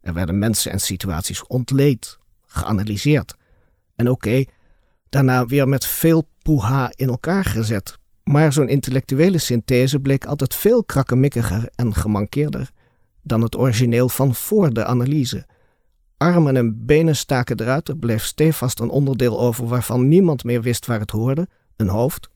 Er 0.00 0.14
werden 0.14 0.38
mensen 0.38 0.72
en 0.72 0.80
situaties 0.80 1.46
ontleed, 1.46 2.18
geanalyseerd. 2.46 3.36
En 3.96 4.10
oké, 4.10 4.44
daarna 5.08 5.46
weer 5.46 5.68
met 5.68 5.86
veel 5.86 6.28
poeha 6.42 6.92
in 6.94 7.08
elkaar 7.08 7.44
gezet. 7.44 7.98
Maar 8.24 8.52
zo'n 8.52 8.68
intellectuele 8.68 9.38
synthese 9.38 10.00
bleek 10.00 10.24
altijd 10.24 10.54
veel 10.54 10.84
krakkemikkiger 10.84 11.68
en 11.74 11.94
gemankeerder 11.94 12.70
dan 13.22 13.42
het 13.42 13.56
origineel 13.56 14.08
van 14.08 14.34
voor 14.34 14.72
de 14.72 14.84
analyse. 14.84 15.46
Armen 16.16 16.56
en 16.56 16.86
benen 16.86 17.16
staken 17.16 17.60
eruit, 17.60 17.88
er 17.88 17.96
bleef 17.96 18.24
stevast 18.24 18.80
een 18.80 18.88
onderdeel 18.88 19.40
over 19.40 19.66
waarvan 19.66 20.08
niemand 20.08 20.44
meer 20.44 20.62
wist 20.62 20.86
waar 20.86 21.00
het 21.00 21.10
hoorde: 21.10 21.48
een 21.76 21.88
hoofd, 21.88 22.28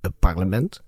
een 0.00 0.14
parlement, 0.18 0.82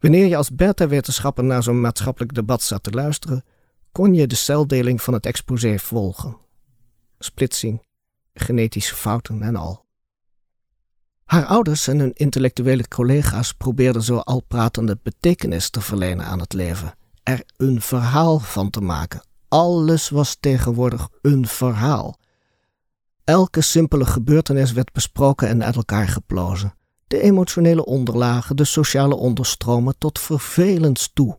Wanneer 0.00 0.26
je 0.26 0.36
als 0.36 0.50
beta-wetenschapper 0.50 1.44
naar 1.44 1.62
zo'n 1.62 1.80
maatschappelijk 1.80 2.34
debat 2.34 2.62
zat 2.62 2.82
te 2.82 2.90
luisteren, 2.90 3.44
kon 3.92 4.14
je 4.14 4.26
de 4.26 4.34
celdeling 4.34 5.02
van 5.02 5.14
het 5.14 5.26
exposé 5.26 5.78
volgen. 5.78 6.36
Splitsing, 7.18 7.86
genetische 8.34 8.94
fouten 8.94 9.42
en 9.42 9.56
al. 9.56 9.86
Haar 11.24 11.44
ouders 11.44 11.88
en 11.88 11.98
hun 11.98 12.12
intellectuele 12.12 12.88
collega's 12.88 13.52
probeerden 13.52 14.02
zo 14.02 14.16
al 14.16 14.42
pratende 14.48 14.98
betekenis 15.02 15.70
te 15.70 15.80
verlenen 15.80 16.26
aan 16.26 16.40
het 16.40 16.52
leven, 16.52 16.94
er 17.22 17.42
een 17.56 17.80
verhaal 17.80 18.38
van 18.38 18.70
te 18.70 18.80
maken. 18.80 19.22
Alles 19.48 20.08
was 20.08 20.36
tegenwoordig 20.40 21.08
een 21.22 21.46
verhaal. 21.46 22.18
Elke 23.24 23.60
simpele 23.60 24.06
gebeurtenis 24.06 24.72
werd 24.72 24.92
besproken 24.92 25.48
en 25.48 25.64
uit 25.64 25.76
elkaar 25.76 26.08
geplozen 26.08 26.74
de 27.08 27.20
emotionele 27.20 27.84
onderlagen, 27.84 28.56
de 28.56 28.64
sociale 28.64 29.14
onderstromen 29.14 29.98
tot 29.98 30.18
vervelend 30.18 31.14
toe. 31.14 31.38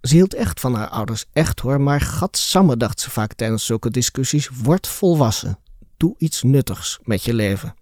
Ze 0.00 0.14
hield 0.14 0.34
echt 0.34 0.60
van 0.60 0.74
haar 0.74 0.88
ouders, 0.88 1.24
echt 1.32 1.60
hoor, 1.60 1.80
maar 1.80 2.00
gadsamme 2.00 2.76
dacht 2.76 3.00
ze 3.00 3.10
vaak 3.10 3.34
tijdens 3.34 3.66
zulke 3.66 3.90
discussies, 3.90 4.48
word 4.48 4.86
volwassen. 4.86 5.58
Doe 5.96 6.14
iets 6.18 6.42
nuttigs 6.42 6.98
met 7.02 7.22
je 7.22 7.34
leven. 7.34 7.74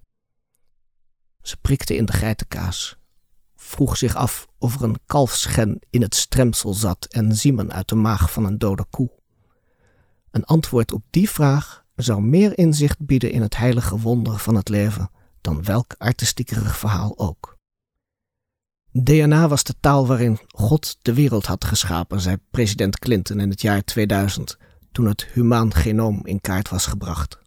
Ze 1.42 1.56
prikte 1.56 1.96
in 1.96 2.04
de 2.04 2.12
geitenkaas, 2.12 2.96
vroeg 3.56 3.96
zich 3.96 4.14
af 4.14 4.46
of 4.58 4.74
er 4.74 4.82
een 4.82 5.00
kalfsgen 5.06 5.78
in 5.90 6.02
het 6.02 6.14
stremsel 6.14 6.74
zat 6.74 7.04
en 7.04 7.36
ziemen 7.36 7.72
uit 7.72 7.88
de 7.88 7.94
maag 7.94 8.32
van 8.32 8.44
een 8.44 8.58
dode 8.58 8.84
koe. 8.90 9.10
Een 10.30 10.44
antwoord 10.44 10.92
op 10.92 11.02
die 11.10 11.30
vraag 11.30 11.84
zou 11.96 12.22
meer 12.22 12.58
inzicht 12.58 12.98
bieden 13.06 13.30
in 13.30 13.42
het 13.42 13.56
heilige 13.56 13.98
wonder 13.98 14.38
van 14.38 14.54
het 14.54 14.68
leven 14.68 15.10
dan 15.42 15.64
welk 15.64 15.94
artistiekerig 15.98 16.78
verhaal 16.78 17.18
ook. 17.18 17.56
DNA 18.92 19.48
was 19.48 19.64
de 19.64 19.74
taal 19.80 20.06
waarin 20.06 20.38
God 20.46 20.96
de 21.02 21.14
wereld 21.14 21.46
had 21.46 21.64
geschapen, 21.64 22.20
zei 22.20 22.36
president 22.50 22.98
Clinton 22.98 23.40
in 23.40 23.50
het 23.50 23.60
jaar 23.60 23.84
2000, 23.84 24.58
toen 24.92 25.06
het 25.06 25.24
humaan 25.24 25.74
genoom 25.74 26.26
in 26.26 26.40
kaart 26.40 26.68
was 26.68 26.86
gebracht. 26.86 27.38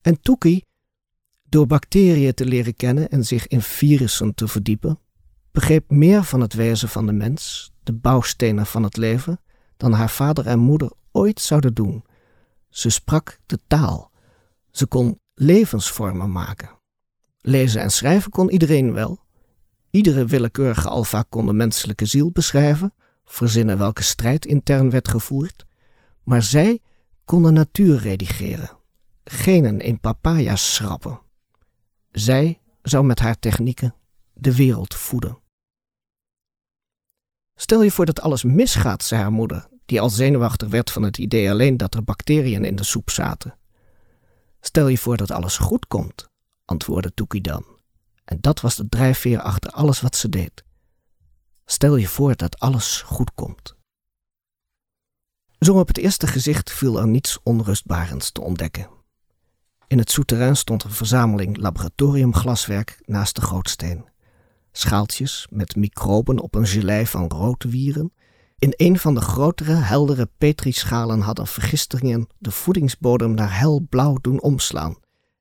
En 0.00 0.20
Toekie, 0.20 0.66
door 1.48 1.66
bacteriën 1.66 2.34
te 2.34 2.44
leren 2.44 2.76
kennen 2.76 3.08
en 3.08 3.24
zich 3.24 3.46
in 3.46 3.62
virussen 3.62 4.34
te 4.34 4.48
verdiepen, 4.48 4.98
begreep 5.50 5.90
meer 5.90 6.24
van 6.24 6.40
het 6.40 6.52
wezen 6.52 6.88
van 6.88 7.06
de 7.06 7.12
mens, 7.12 7.70
de 7.82 7.92
bouwstenen 7.92 8.66
van 8.66 8.82
het 8.82 8.96
leven, 8.96 9.40
dan 9.76 9.92
haar 9.92 10.10
vader 10.10 10.46
en 10.46 10.58
moeder 10.58 10.92
ooit 11.12 11.40
zouden 11.40 11.74
doen. 11.74 12.04
Ze 12.68 12.90
sprak 12.90 13.38
de 13.46 13.58
taal. 13.66 14.10
Ze 14.70 14.86
kon 14.86 15.20
levensvormen 15.34 16.32
maken. 16.32 16.79
Lezen 17.40 17.80
en 17.82 17.90
schrijven 17.90 18.30
kon 18.30 18.50
iedereen 18.50 18.92
wel. 18.92 19.18
Iedere 19.90 20.24
willekeurige 20.24 20.88
alfa 20.88 21.24
kon 21.28 21.46
de 21.46 21.52
menselijke 21.52 22.06
ziel 22.06 22.30
beschrijven, 22.30 22.94
verzinnen 23.24 23.78
welke 23.78 24.02
strijd 24.02 24.46
intern 24.46 24.90
werd 24.90 25.08
gevoerd. 25.08 25.66
Maar 26.22 26.42
zij 26.42 26.80
kon 27.24 27.42
de 27.42 27.50
natuur 27.50 27.98
redigeren, 27.98 28.70
genen 29.24 29.80
in 29.80 30.00
papaya 30.00 30.56
schrappen. 30.56 31.20
Zij 32.10 32.60
zou 32.82 33.04
met 33.04 33.18
haar 33.18 33.38
technieken 33.38 33.94
de 34.34 34.56
wereld 34.56 34.94
voeden. 34.94 35.38
Stel 37.54 37.82
je 37.82 37.90
voor 37.90 38.06
dat 38.06 38.20
alles 38.20 38.44
misgaat, 38.44 39.04
zei 39.04 39.20
haar 39.20 39.32
moeder, 39.32 39.68
die 39.86 40.00
al 40.00 40.10
zenuwachtig 40.10 40.68
werd 40.68 40.90
van 40.90 41.02
het 41.02 41.18
idee 41.18 41.50
alleen 41.50 41.76
dat 41.76 41.94
er 41.94 42.04
bacteriën 42.04 42.64
in 42.64 42.76
de 42.76 42.84
soep 42.84 43.10
zaten. 43.10 43.58
Stel 44.60 44.88
je 44.88 44.98
voor 44.98 45.16
dat 45.16 45.30
alles 45.30 45.58
goed 45.58 45.86
komt, 45.86 46.29
antwoordde 46.70 47.14
Toekie 47.14 47.40
dan. 47.40 47.64
En 48.24 48.38
dat 48.40 48.60
was 48.60 48.76
de 48.76 48.88
drijfveer 48.88 49.40
achter 49.40 49.70
alles 49.70 50.00
wat 50.00 50.16
ze 50.16 50.28
deed. 50.28 50.64
Stel 51.64 51.96
je 51.96 52.08
voor 52.08 52.36
dat 52.36 52.58
alles 52.58 53.02
goed 53.02 53.34
komt. 53.34 53.74
Zo 55.58 55.78
op 55.78 55.88
het 55.88 55.98
eerste 55.98 56.26
gezicht 56.26 56.72
viel 56.72 57.00
er 57.00 57.08
niets 57.08 57.38
onrustbarends 57.42 58.32
te 58.32 58.40
ontdekken. 58.40 58.88
In 59.86 59.98
het 59.98 60.10
souterrain 60.10 60.56
stond 60.56 60.84
een 60.84 60.90
verzameling 60.90 61.56
laboratoriumglaswerk 61.56 63.00
naast 63.04 63.34
de 63.34 63.42
gootsteen. 63.42 64.08
Schaaltjes 64.72 65.46
met 65.50 65.76
microben 65.76 66.38
op 66.38 66.54
een 66.54 66.66
gelei 66.66 67.06
van 67.06 67.28
roodwieren. 67.28 68.12
In 68.58 68.72
een 68.76 68.98
van 68.98 69.14
de 69.14 69.20
grotere, 69.20 69.72
heldere 69.72 70.28
petrischalen 70.38 71.20
hadden 71.20 71.46
vergisteringen 71.46 72.26
de 72.38 72.50
voedingsbodem 72.50 73.34
naar 73.34 73.58
helblauw 73.58 74.18
doen 74.20 74.40
omslaan 74.40 74.99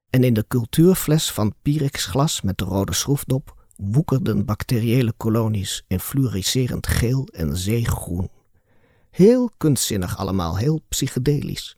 en 0.10 0.24
in 0.24 0.34
de 0.34 0.46
cultuurfles 0.48 1.32
van 1.32 1.54
Pyrex 1.62 2.06
glas 2.06 2.42
met 2.42 2.58
de 2.58 2.64
rode 2.66 2.94
schroefdop 2.94 3.68
woekerden 3.76 4.46
bacteriële 4.46 5.14
kolonies 5.18 5.84
in 5.88 6.00
fluoriserend 6.00 6.88
geel 6.88 7.28
en 7.32 7.58
zeegroen. 7.58 8.30
Heel 9.10 9.52
kunstzinnig 9.58 10.18
allemaal, 10.18 10.58
heel 10.58 10.82
psychedelisch. 10.90 11.78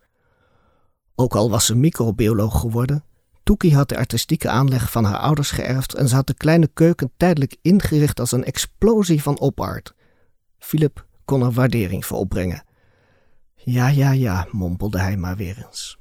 Ook 1.16 1.36
al 1.36 1.50
was 1.50 1.66
ze 1.66 1.76
microbioloog 1.76 2.60
geworden, 2.60 3.04
Toekie 3.44 3.76
had 3.76 3.90
de 3.90 3.98
artistieke 3.98 4.50
aanleg 4.50 4.92
van 4.92 5.04
haar 5.04 5.18
ouders 5.18 5.52
geërfd 5.52 5.94
en 5.94 6.08
ze 6.08 6.16
had 6.16 6.28
de 6.28 6.34
kleine 6.34 6.68
keuken 6.68 7.12
tijdelijk 7.18 7.56
ingericht 7.62 8.20
als 8.20 8.32
een 8.32 8.44
explosie 8.44 9.22
van 9.22 9.40
opart. 9.40 9.94
Philip 10.60 11.06
kon 11.26 11.42
er 11.42 11.52
waardering 11.52 12.06
voor 12.06 12.18
opbrengen. 12.18 12.64
Ja, 13.56 13.88
ja, 13.88 14.12
ja, 14.12 14.48
mompelde 14.52 15.00
hij 15.00 15.18
maar 15.18 15.36
weer 15.36 15.66
eens. 15.68 15.98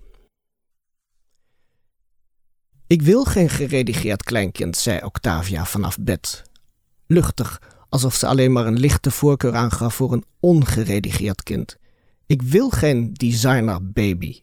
Ik 2.91 3.03
wil 3.03 3.25
geen 3.25 3.49
geredigeerd 3.49 4.23
kleinkind, 4.23 4.77
zei 4.77 5.01
Octavia 5.05 5.65
vanaf 5.65 5.99
bed. 5.99 6.43
Luchtig, 7.07 7.63
alsof 7.89 8.15
ze 8.15 8.27
alleen 8.27 8.53
maar 8.53 8.67
een 8.67 8.79
lichte 8.79 9.11
voorkeur 9.11 9.55
aangaf 9.55 9.95
voor 9.95 10.13
een 10.13 10.25
ongeredigeerd 10.41 11.43
kind. 11.43 11.77
Ik 12.27 12.43
wil 12.43 12.71
geen 12.71 13.13
designer 13.13 13.91
baby. 13.91 14.43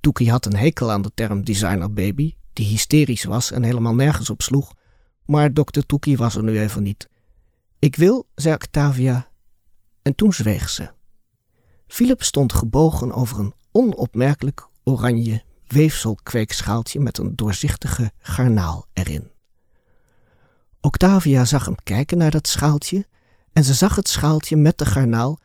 Toekie 0.00 0.30
had 0.30 0.46
een 0.46 0.56
hekel 0.56 0.90
aan 0.90 1.02
de 1.02 1.10
term 1.14 1.44
designer 1.44 1.92
baby, 1.92 2.34
die 2.52 2.66
hysterisch 2.66 3.24
was 3.24 3.50
en 3.50 3.62
helemaal 3.62 3.94
nergens 3.94 4.30
op 4.30 4.42
sloeg, 4.42 4.74
maar 5.24 5.52
dokter 5.52 5.86
Toekie 5.86 6.16
was 6.16 6.34
er 6.34 6.42
nu 6.42 6.60
even 6.60 6.82
niet. 6.82 7.08
Ik 7.78 7.96
wil, 7.96 8.26
zei 8.34 8.54
Octavia, 8.54 9.28
En 10.02 10.14
toen 10.14 10.32
zweeg 10.32 10.68
ze. 10.68 10.90
Philip 11.86 12.22
stond 12.22 12.52
gebogen 12.52 13.12
over 13.12 13.38
een 13.38 13.54
onopmerkelijk 13.72 14.68
oranje 14.84 15.44
weefselkweekschaaltje 15.66 17.00
met 17.00 17.18
een 17.18 17.36
doorzichtige 17.36 18.12
garnaal 18.18 18.86
erin. 18.92 19.30
Octavia 20.80 21.44
zag 21.44 21.64
hem 21.64 21.76
kijken 21.82 22.18
naar 22.18 22.30
dat 22.30 22.48
schaaltje 22.48 23.06
en 23.52 23.64
ze 23.64 23.74
zag 23.74 23.96
het 23.96 24.08
schaaltje 24.08 24.56
met 24.56 24.78
de 24.78 24.86
garnaal 24.86 25.38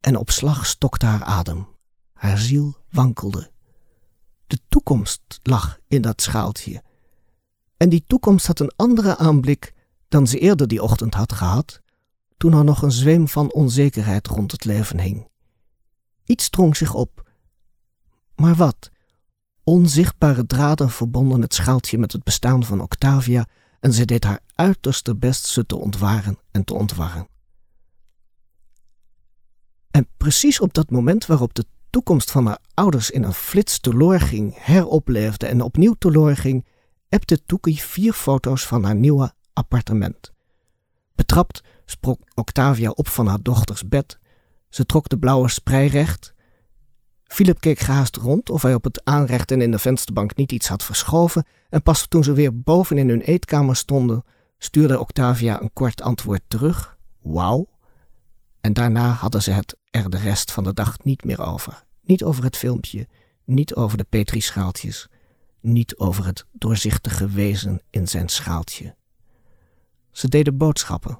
en 0.00 0.16
op 0.16 0.30
slag 0.30 0.66
stokte 0.66 1.06
haar 1.06 1.24
adem. 1.24 1.66
Haar 2.12 2.38
ziel 2.38 2.76
wankelde. 2.90 3.50
De 4.46 4.58
toekomst 4.68 5.20
lag 5.42 5.78
in 5.88 6.02
dat 6.02 6.22
schaaltje. 6.22 6.82
En 7.76 7.88
die 7.88 8.04
toekomst 8.06 8.46
had 8.46 8.60
een 8.60 8.72
andere 8.76 9.16
aanblik 9.16 9.74
dan 10.08 10.26
ze 10.26 10.38
eerder 10.38 10.68
die 10.68 10.82
ochtend 10.82 11.14
had 11.14 11.32
gehad, 11.32 11.80
toen 12.36 12.52
er 12.52 12.64
nog 12.64 12.82
een 12.82 12.92
zweem 12.92 13.28
van 13.28 13.52
onzekerheid 13.52 14.26
rond 14.26 14.52
het 14.52 14.64
leven 14.64 15.00
hing. 15.00 15.28
Iets 16.24 16.50
drong 16.50 16.76
zich 16.76 16.94
op. 16.94 17.30
Maar 18.36 18.54
wat? 18.54 18.90
Onzichtbare 19.64 20.46
draden 20.46 20.90
verbonden 20.90 21.40
het 21.40 21.54
schaaltje 21.54 21.98
met 21.98 22.12
het 22.12 22.22
bestaan 22.22 22.64
van 22.64 22.80
Octavia 22.80 23.46
en 23.80 23.92
ze 23.92 24.04
deed 24.04 24.24
haar 24.24 24.40
uiterste 24.54 25.16
best 25.16 25.46
ze 25.46 25.66
te 25.66 25.76
ontwaren 25.76 26.38
en 26.50 26.64
te 26.64 26.74
ontwarren. 26.74 27.28
En 29.90 30.08
precies 30.16 30.60
op 30.60 30.74
dat 30.74 30.90
moment 30.90 31.26
waarop 31.26 31.54
de 31.54 31.64
toekomst 31.90 32.30
van 32.30 32.46
haar 32.46 32.58
ouders 32.74 33.10
in 33.10 33.22
een 33.22 33.32
flits 33.32 33.78
teloor 33.80 34.20
ging, 34.20 34.56
heropleefde 34.58 35.46
en 35.46 35.60
opnieuw 35.60 35.94
teloor 35.98 36.36
ging, 36.36 36.66
ebte 37.08 37.44
Toekie 37.44 37.82
vier 37.82 38.12
foto's 38.12 38.66
van 38.66 38.84
haar 38.84 38.94
nieuwe 38.94 39.32
appartement. 39.52 40.32
Betrapt 41.14 41.62
sprong 41.84 42.18
Octavia 42.34 42.90
op 42.90 43.08
van 43.08 43.26
haar 43.26 43.42
dochters 43.42 43.88
bed. 43.88 44.18
Ze 44.68 44.86
trok 44.86 45.08
de 45.08 45.18
blauwe 45.18 45.48
sprei 45.48 45.88
recht. 45.88 46.34
Philip 47.34 47.60
keek 47.60 47.78
gehaast 47.78 48.16
rond 48.16 48.50
of 48.50 48.62
hij 48.62 48.74
op 48.74 48.84
het 48.84 49.04
aanrecht 49.04 49.50
en 49.50 49.60
in 49.60 49.70
de 49.70 49.78
vensterbank 49.78 50.36
niet 50.36 50.52
iets 50.52 50.68
had 50.68 50.84
verschoven, 50.84 51.46
en 51.68 51.82
pas 51.82 52.06
toen 52.06 52.24
ze 52.24 52.32
weer 52.32 52.60
boven 52.60 52.98
in 52.98 53.08
hun 53.08 53.20
eetkamer 53.20 53.76
stonden, 53.76 54.24
stuurde 54.58 55.00
Octavia 55.00 55.62
een 55.62 55.72
kort 55.72 56.02
antwoord 56.02 56.40
terug: 56.48 56.96
Wauw. 57.22 57.68
En 58.60 58.72
daarna 58.72 59.08
hadden 59.10 59.42
ze 59.42 59.50
het 59.50 59.76
er 59.90 60.10
de 60.10 60.16
rest 60.16 60.52
van 60.52 60.64
de 60.64 60.72
dag 60.72 61.04
niet 61.04 61.24
meer 61.24 61.40
over. 61.40 61.84
Niet 62.02 62.24
over 62.24 62.44
het 62.44 62.56
filmpje, 62.56 63.08
niet 63.44 63.74
over 63.74 63.98
de 63.98 64.06
petrischaaltjes, 64.08 65.08
niet 65.60 65.96
over 65.96 66.26
het 66.26 66.46
doorzichtige 66.52 67.28
wezen 67.28 67.82
in 67.90 68.08
zijn 68.08 68.28
schaaltje. 68.28 68.96
Ze 70.10 70.28
deden 70.28 70.56
boodschappen, 70.56 71.18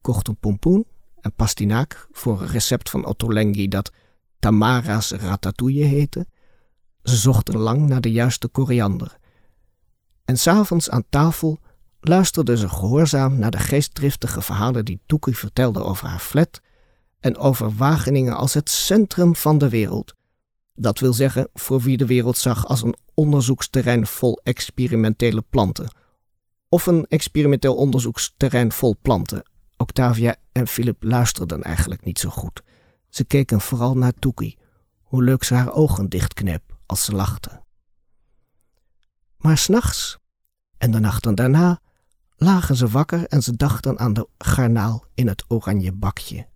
kochten 0.00 0.36
pompoen 0.36 0.86
en 1.20 1.34
pastinaak 1.34 2.08
voor 2.12 2.40
een 2.40 2.48
recept 2.48 2.90
van 2.90 3.04
Ottolenghi 3.04 3.68
dat 3.68 3.92
Tamara's 4.40 5.10
ratatouille 5.10 5.84
heette. 5.84 6.26
Ze 7.02 7.16
zochten 7.16 7.56
lang 7.56 7.88
naar 7.88 8.00
de 8.00 8.12
juiste 8.12 8.48
koriander. 8.48 9.16
En 10.24 10.36
s'avonds 10.36 10.90
aan 10.90 11.04
tafel 11.08 11.58
luisterden 12.00 12.58
ze 12.58 12.68
gehoorzaam 12.68 13.38
naar 13.38 13.50
de 13.50 13.58
geestdriftige 13.58 14.42
verhalen 14.42 14.84
die 14.84 15.00
Toekie 15.06 15.36
vertelde 15.36 15.82
over 15.82 16.08
haar 16.08 16.18
flat 16.18 16.60
en 17.20 17.36
over 17.36 17.74
Wageningen 17.76 18.36
als 18.36 18.54
het 18.54 18.70
centrum 18.70 19.36
van 19.36 19.58
de 19.58 19.68
wereld. 19.68 20.14
Dat 20.74 20.98
wil 20.98 21.12
zeggen 21.12 21.48
voor 21.54 21.80
wie 21.80 21.96
de 21.96 22.06
wereld 22.06 22.36
zag 22.36 22.66
als 22.66 22.82
een 22.82 22.96
onderzoeksterrein 23.14 24.06
vol 24.06 24.40
experimentele 24.42 25.42
planten. 25.50 25.94
Of 26.68 26.86
een 26.86 27.06
experimenteel 27.06 27.74
onderzoeksterrein 27.74 28.72
vol 28.72 28.96
planten. 29.02 29.42
Octavia 29.76 30.36
en 30.52 30.66
Philip 30.66 31.02
luisterden 31.02 31.62
eigenlijk 31.62 32.04
niet 32.04 32.18
zo 32.18 32.28
goed. 32.28 32.62
Ze 33.10 33.24
keken 33.24 33.60
vooral 33.60 33.96
naar 33.96 34.12
Toekie, 34.12 34.58
hoe 35.02 35.22
leuk 35.22 35.44
ze 35.44 35.54
haar 35.54 35.72
ogen 35.72 36.08
dichtkneep 36.08 36.78
als 36.86 37.04
ze 37.04 37.12
lachte. 37.12 37.62
Maar 39.36 39.58
s'nachts 39.58 40.18
en 40.78 40.90
de 40.90 41.00
nachten 41.00 41.34
daarna 41.34 41.80
lagen 42.36 42.76
ze 42.76 42.88
wakker 42.88 43.26
en 43.26 43.42
ze 43.42 43.56
dachten 43.56 43.98
aan 43.98 44.12
de 44.12 44.28
garnaal 44.38 45.04
in 45.14 45.28
het 45.28 45.44
oranje 45.48 45.92
bakje. 45.92 46.48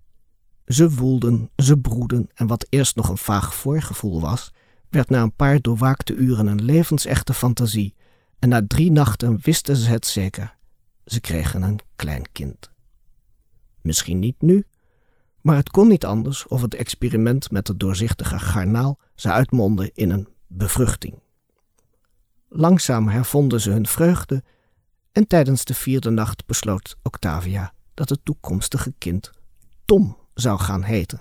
Ze 0.66 0.90
woelden, 0.90 1.50
ze 1.56 1.78
broeden 1.78 2.28
en 2.34 2.46
wat 2.46 2.66
eerst 2.68 2.96
nog 2.96 3.08
een 3.08 3.18
vaag 3.18 3.54
voorgevoel 3.54 4.20
was, 4.20 4.52
werd 4.88 5.10
na 5.10 5.22
een 5.22 5.34
paar 5.34 5.60
doorwaakte 5.60 6.14
uren 6.14 6.46
een 6.46 6.64
levensechte 6.64 7.34
fantasie 7.34 7.94
en 8.38 8.48
na 8.48 8.66
drie 8.66 8.92
nachten 8.92 9.38
wisten 9.42 9.76
ze 9.76 9.90
het 9.90 10.06
zeker. 10.06 10.56
Ze 11.04 11.20
kregen 11.20 11.62
een 11.62 11.80
klein 11.96 12.32
kind. 12.32 12.70
Misschien 13.80 14.18
niet 14.18 14.42
nu, 14.42 14.66
maar 15.44 15.56
het 15.56 15.70
kon 15.70 15.88
niet 15.88 16.04
anders 16.04 16.46
of 16.46 16.62
het 16.62 16.74
experiment 16.74 17.50
met 17.50 17.68
het 17.68 17.80
doorzichtige 17.80 18.38
garnaal 18.38 18.98
zou 19.14 19.34
uitmonden 19.34 19.90
in 19.94 20.10
een 20.10 20.28
bevruchting. 20.46 21.22
Langzaam 22.48 23.08
hervonden 23.08 23.60
ze 23.60 23.70
hun 23.70 23.86
vreugde 23.86 24.44
en 25.12 25.26
tijdens 25.26 25.64
de 25.64 25.74
vierde 25.74 26.10
nacht 26.10 26.46
besloot 26.46 26.96
Octavia 27.02 27.74
dat 27.94 28.08
het 28.08 28.24
toekomstige 28.24 28.94
kind 28.98 29.30
Tom 29.84 30.16
zou 30.34 30.58
gaan 30.58 30.82
heten. 30.82 31.20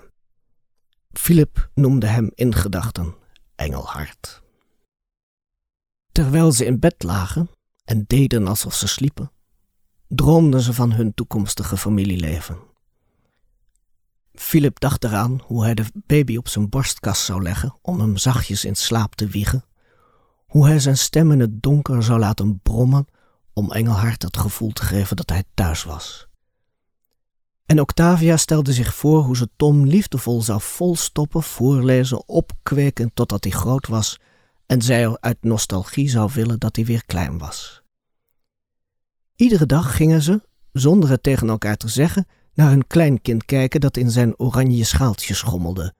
Philip 1.12 1.70
noemde 1.74 2.06
hem 2.06 2.30
in 2.34 2.54
gedachten 2.54 3.14
Engelhart. 3.54 4.42
Terwijl 6.12 6.52
ze 6.52 6.64
in 6.64 6.78
bed 6.78 7.02
lagen 7.02 7.50
en 7.84 8.04
deden 8.06 8.46
alsof 8.46 8.74
ze 8.74 8.88
sliepen, 8.88 9.32
droomden 10.08 10.60
ze 10.60 10.72
van 10.72 10.92
hun 10.92 11.14
toekomstige 11.14 11.76
familieleven. 11.76 12.72
Philip 14.34 14.80
dacht 14.80 15.04
eraan 15.04 15.40
hoe 15.44 15.62
hij 15.62 15.74
de 15.74 15.84
baby 16.06 16.36
op 16.36 16.48
zijn 16.48 16.68
borstkast 16.68 17.24
zou 17.24 17.42
leggen 17.42 17.78
om 17.82 18.00
hem 18.00 18.16
zachtjes 18.16 18.64
in 18.64 18.74
slaap 18.76 19.14
te 19.14 19.26
wiegen, 19.26 19.64
hoe 20.46 20.66
hij 20.66 20.78
zijn 20.78 20.98
stem 20.98 21.32
in 21.32 21.40
het 21.40 21.62
donker 21.62 22.02
zou 22.02 22.18
laten 22.18 22.60
brommen 22.62 23.06
om 23.52 23.72
Engelhart 23.72 24.22
het 24.22 24.36
gevoel 24.36 24.72
te 24.72 24.82
geven 24.82 25.16
dat 25.16 25.30
hij 25.30 25.44
thuis 25.54 25.84
was. 25.84 26.28
En 27.66 27.80
Octavia 27.80 28.36
stelde 28.36 28.72
zich 28.72 28.94
voor 28.94 29.22
hoe 29.22 29.36
ze 29.36 29.48
Tom 29.56 29.86
liefdevol 29.86 30.42
zou 30.42 30.60
volstoppen, 30.60 31.42
voorlezen, 31.42 32.28
opkweken 32.28 33.10
totdat 33.14 33.44
hij 33.44 33.52
groot 33.52 33.86
was 33.86 34.20
en 34.66 34.82
zij 34.82 35.18
uit 35.20 35.38
nostalgie 35.40 36.08
zou 36.08 36.30
willen 36.34 36.58
dat 36.58 36.76
hij 36.76 36.84
weer 36.84 37.04
klein 37.04 37.38
was. 37.38 37.82
Iedere 39.36 39.66
dag 39.66 39.96
gingen 39.96 40.22
ze, 40.22 40.42
zonder 40.72 41.10
het 41.10 41.22
tegen 41.22 41.48
elkaar 41.48 41.76
te 41.76 41.88
zeggen, 41.88 42.26
naar 42.54 42.72
een 42.72 42.86
kleinkind 42.86 43.44
kijken 43.44 43.80
dat 43.80 43.96
in 43.96 44.10
zijn 44.10 44.38
oranje 44.38 44.84
schaaltje 44.84 45.34
schommelde. 45.34 45.94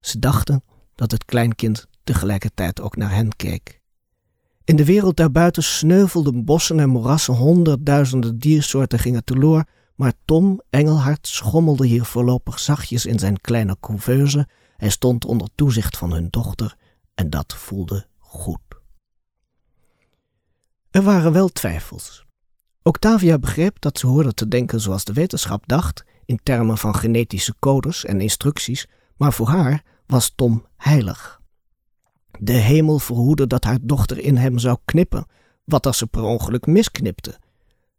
Ze 0.00 0.18
dachten 0.18 0.64
dat 0.94 1.10
het 1.10 1.24
kleinkind 1.24 1.86
tegelijkertijd 2.04 2.80
ook 2.80 2.96
naar 2.96 3.14
hen 3.14 3.36
keek. 3.36 3.80
In 4.64 4.76
de 4.76 4.84
wereld 4.84 5.16
daarbuiten 5.16 5.62
sneuvelden 5.62 6.44
bossen 6.44 6.80
en 6.80 6.88
moerassen, 6.88 7.34
honderdduizenden 7.34 8.38
diersoorten 8.38 8.98
gingen 8.98 9.24
teloor, 9.24 9.64
maar 9.94 10.12
Tom 10.24 10.60
Engelhart 10.70 11.26
schommelde 11.26 11.86
hier 11.86 12.04
voorlopig 12.04 12.58
zachtjes 12.58 13.06
in 13.06 13.18
zijn 13.18 13.40
kleine 13.40 13.76
couveuse. 13.80 14.48
Hij 14.76 14.90
stond 14.90 15.24
onder 15.24 15.48
toezicht 15.54 15.96
van 15.96 16.12
hun 16.12 16.28
dochter 16.30 16.76
en 17.14 17.30
dat 17.30 17.54
voelde 17.54 18.06
goed. 18.18 18.60
Er 20.90 21.02
waren 21.02 21.32
wel 21.32 21.48
twijfels. 21.48 22.25
Octavia 22.86 23.38
begreep 23.38 23.80
dat 23.80 23.98
ze 23.98 24.06
hoorde 24.06 24.34
te 24.34 24.48
denken 24.48 24.80
zoals 24.80 25.04
de 25.04 25.12
wetenschap 25.12 25.66
dacht, 25.66 26.04
in 26.24 26.40
termen 26.42 26.78
van 26.78 26.94
genetische 26.94 27.54
codes 27.58 28.04
en 28.04 28.20
instructies, 28.20 28.86
maar 29.16 29.32
voor 29.32 29.48
haar 29.48 29.84
was 30.06 30.32
Tom 30.34 30.66
heilig. 30.76 31.40
De 32.38 32.52
hemel 32.52 32.98
verhoede 32.98 33.46
dat 33.46 33.64
haar 33.64 33.78
dochter 33.82 34.18
in 34.18 34.36
hem 34.36 34.58
zou 34.58 34.78
knippen, 34.84 35.26
wat 35.64 35.86
als 35.86 35.98
ze 35.98 36.06
per 36.06 36.22
ongeluk 36.22 36.66
misknipte. 36.66 37.38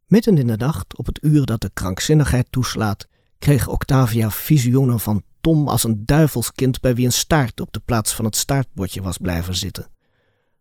Midden 0.06 0.38
in 0.38 0.48
de 0.48 0.58
nacht, 0.58 0.98
op 0.98 1.06
het 1.06 1.24
uur 1.24 1.46
dat 1.46 1.62
de 1.62 1.72
krankzinnigheid 1.74 2.48
toeslaat, 2.50 3.08
kreeg 3.40 3.68
Octavia 3.68 4.32
visioenen 4.32 5.00
van 5.00 5.24
Tom 5.42 5.68
als 5.68 5.84
een 5.84 6.06
duivelskind 6.06 6.82
bij 6.82 6.96
wie 6.96 7.06
een 7.06 7.12
staart 7.12 7.62
op 7.62 7.74
de 7.74 7.82
plaats 7.86 8.14
van 8.14 8.26
het 8.26 8.36
staartbordje 8.36 9.02
was 9.02 9.18
blijven 9.18 9.56
zitten. 9.56 9.88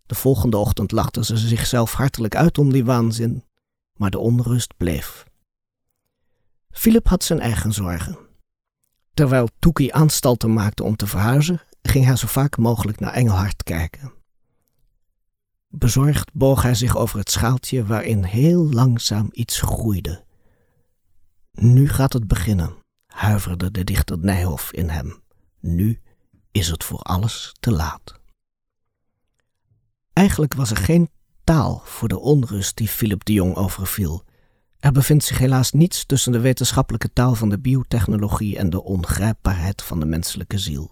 De 0.07 0.15
volgende 0.15 0.57
ochtend 0.57 0.93
lachte 0.93 1.25
ze 1.25 1.37
zichzelf 1.37 1.93
hartelijk 1.93 2.37
uit 2.37 2.59
om 2.59 2.73
die 2.73 2.85
waanzin, 2.85 3.45
maar 3.97 4.11
de 4.11 4.19
onrust 4.19 4.77
bleef. 4.77 5.25
Philip 6.71 7.09
had 7.09 7.25
zijn 7.25 7.41
eigen 7.41 7.73
zorgen. 7.73 8.19
Terwijl 9.15 9.49
Toekie 9.59 9.95
aanstalten 9.95 10.53
maakte 10.53 10.83
om 10.83 10.97
te 10.97 11.07
verhuizen, 11.07 11.61
ging 11.83 12.05
hij 12.05 12.17
zo 12.17 12.27
vaak 12.27 12.57
mogelijk 12.57 13.01
naar 13.01 13.13
Engelhard 13.13 13.63
kijken. 13.63 14.13
Bezorgd 15.69 16.33
boog 16.33 16.63
hij 16.63 16.75
zich 16.75 16.97
over 16.97 17.19
het 17.19 17.31
schaaltje 17.31 17.87
waarin 17.87 18.25
heel 18.25 18.71
langzaam 18.71 19.29
iets 19.33 19.61
groeide. 19.61 20.25
Nu 21.51 21.89
gaat 21.89 22.13
het 22.13 22.27
beginnen, 22.27 22.75
huiverde 23.07 23.71
de 23.71 23.85
dichter 23.85 24.19
Nijhoff 24.19 24.73
in 24.73 24.89
hem. 24.89 25.23
Nu 25.61 26.01
is 26.51 26.69
het 26.69 26.85
voor 26.85 26.99
alles 26.99 27.55
te 27.61 27.71
laat. 27.71 28.21
Eigenlijk 30.13 30.55
was 30.55 30.71
er 30.71 30.77
geen 30.77 31.11
taal 31.47 31.83
voor 31.85 32.09
de 32.09 32.19
onrust 32.19 32.77
die 32.77 32.89
Philip 32.89 33.25
de 33.25 33.33
Jong 33.33 33.57
overviel. 33.57 34.25
Er 34.79 34.93
bevindt 34.93 35.25
zich 35.25 35.39
helaas 35.39 35.73
niets 35.73 36.07
tussen 36.07 36.33
de 36.33 36.41
wetenschappelijke 36.41 37.13
taal 37.13 37.35
van 37.35 37.49
de 37.49 37.59
biotechnologie 37.59 38.59
en 38.59 38.71
de 38.71 38.83
ongrijpbaarheid 38.83 39.83
van 39.83 40.01
de 40.01 40.07
menselijke 40.07 40.59
ziel. 40.59 40.91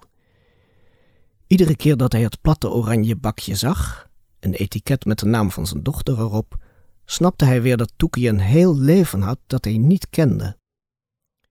Iedere 1.47 1.77
keer 1.77 1.97
dat 1.97 2.13
hij 2.13 2.23
het 2.23 2.41
platte 2.41 2.71
oranje 2.71 3.17
bakje 3.17 3.55
zag, 3.55 4.09
een 4.41 4.55
etiket 4.55 5.05
met 5.05 5.19
de 5.19 5.27
naam 5.27 5.51
van 5.51 5.67
zijn 5.67 5.83
dochter 5.83 6.19
erop, 6.19 6.57
snapte 7.05 7.45
hij 7.45 7.63
weer 7.63 7.77
dat 7.77 7.93
Toekie 7.97 8.29
een 8.29 8.41
heel 8.41 8.79
leven 8.79 9.23
had 9.23 9.39
dat 9.47 9.65
hij 9.65 9.79
niet 9.79 10.11
kende. 10.11 10.57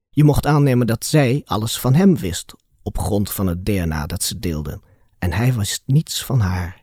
Je 0.09 0.23
mocht 0.23 0.45
aannemen 0.45 0.87
dat 0.87 1.05
zij 1.05 1.41
alles 1.45 1.79
van 1.79 1.93
hem 1.93 2.17
wist, 2.17 2.55
op 2.81 2.97
grond 2.97 3.31
van 3.31 3.47
het 3.47 3.65
DNA 3.65 4.05
dat 4.05 4.23
ze 4.23 4.39
deelden, 4.39 4.81
en 5.19 5.33
hij 5.33 5.53
wist 5.53 5.83
niets 5.85 6.25
van 6.25 6.39
haar. 6.39 6.82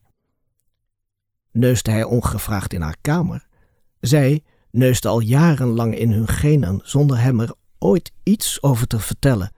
Neusde 1.53 1.91
hij 1.91 2.05
ongevraagd 2.05 2.73
in 2.73 2.81
haar 2.81 2.97
kamer? 3.01 3.47
Zij 4.01 4.43
neusde 4.71 5.09
al 5.09 5.21
jarenlang 5.21 5.99
in 5.99 6.13
hun 6.13 6.29
genen 6.29 6.81
zonder 6.83 7.21
hem 7.21 7.41
er 7.41 7.55
ooit 7.79 8.13
iets 8.23 8.63
over 8.63 8.87
te 8.87 8.99
vertellen. 8.99 9.53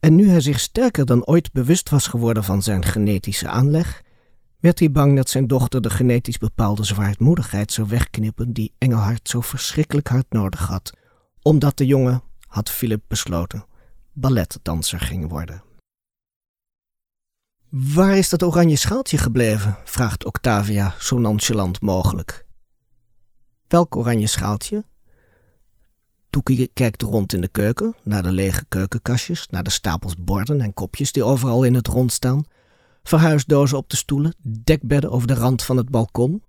En 0.00 0.14
nu 0.14 0.28
hij 0.28 0.40
zich 0.40 0.60
sterker 0.60 1.06
dan 1.06 1.26
ooit 1.26 1.52
bewust 1.52 1.90
was 1.90 2.06
geworden 2.06 2.44
van 2.44 2.62
zijn 2.62 2.84
genetische 2.84 3.48
aanleg, 3.48 4.02
werd 4.60 4.78
hij 4.78 4.90
bang 4.90 5.16
dat 5.16 5.30
zijn 5.30 5.46
dochter 5.46 5.82
de 5.82 5.90
genetisch 5.90 6.38
bepaalde 6.38 6.84
zwaardmoedigheid 6.84 7.72
zou 7.72 7.88
wegknippen 7.88 8.52
die 8.52 8.74
Engelhard 8.78 9.28
zo 9.28 9.40
verschrikkelijk 9.40 10.08
hard 10.08 10.26
nodig 10.28 10.66
had, 10.66 10.92
omdat 11.42 11.76
de 11.76 11.86
jongen, 11.86 12.22
had 12.46 12.70
Philip 12.70 13.02
besloten, 13.08 13.66
balletdanser 14.12 15.00
ging 15.00 15.28
worden. 15.28 15.62
Waar 17.68 18.16
is 18.16 18.28
dat 18.28 18.42
oranje 18.42 18.76
schaaltje 18.76 19.18
gebleven? 19.18 19.76
vraagt 19.84 20.24
Octavia 20.24 20.94
zo 20.98 21.18
nonchalant 21.18 21.80
mogelijk. 21.80 22.46
Welk 23.68 23.96
oranje 23.96 24.26
schaaltje? 24.26 24.84
Toekie 26.30 26.70
kijkt 26.72 27.02
rond 27.02 27.32
in 27.32 27.40
de 27.40 27.48
keuken, 27.48 27.94
naar 28.02 28.22
de 28.22 28.32
lege 28.32 28.64
keukenkastjes, 28.68 29.46
naar 29.48 29.62
de 29.62 29.70
stapels 29.70 30.14
borden 30.18 30.60
en 30.60 30.74
kopjes 30.74 31.12
die 31.12 31.24
overal 31.24 31.64
in 31.64 31.74
het 31.74 31.86
rond 31.86 32.12
staan, 32.12 32.44
verhuisdozen 33.02 33.78
op 33.78 33.90
de 33.90 33.96
stoelen, 33.96 34.34
dekbedden 34.42 35.10
over 35.10 35.26
de 35.26 35.34
rand 35.34 35.62
van 35.62 35.76
het 35.76 35.90
balkon. 35.90 36.42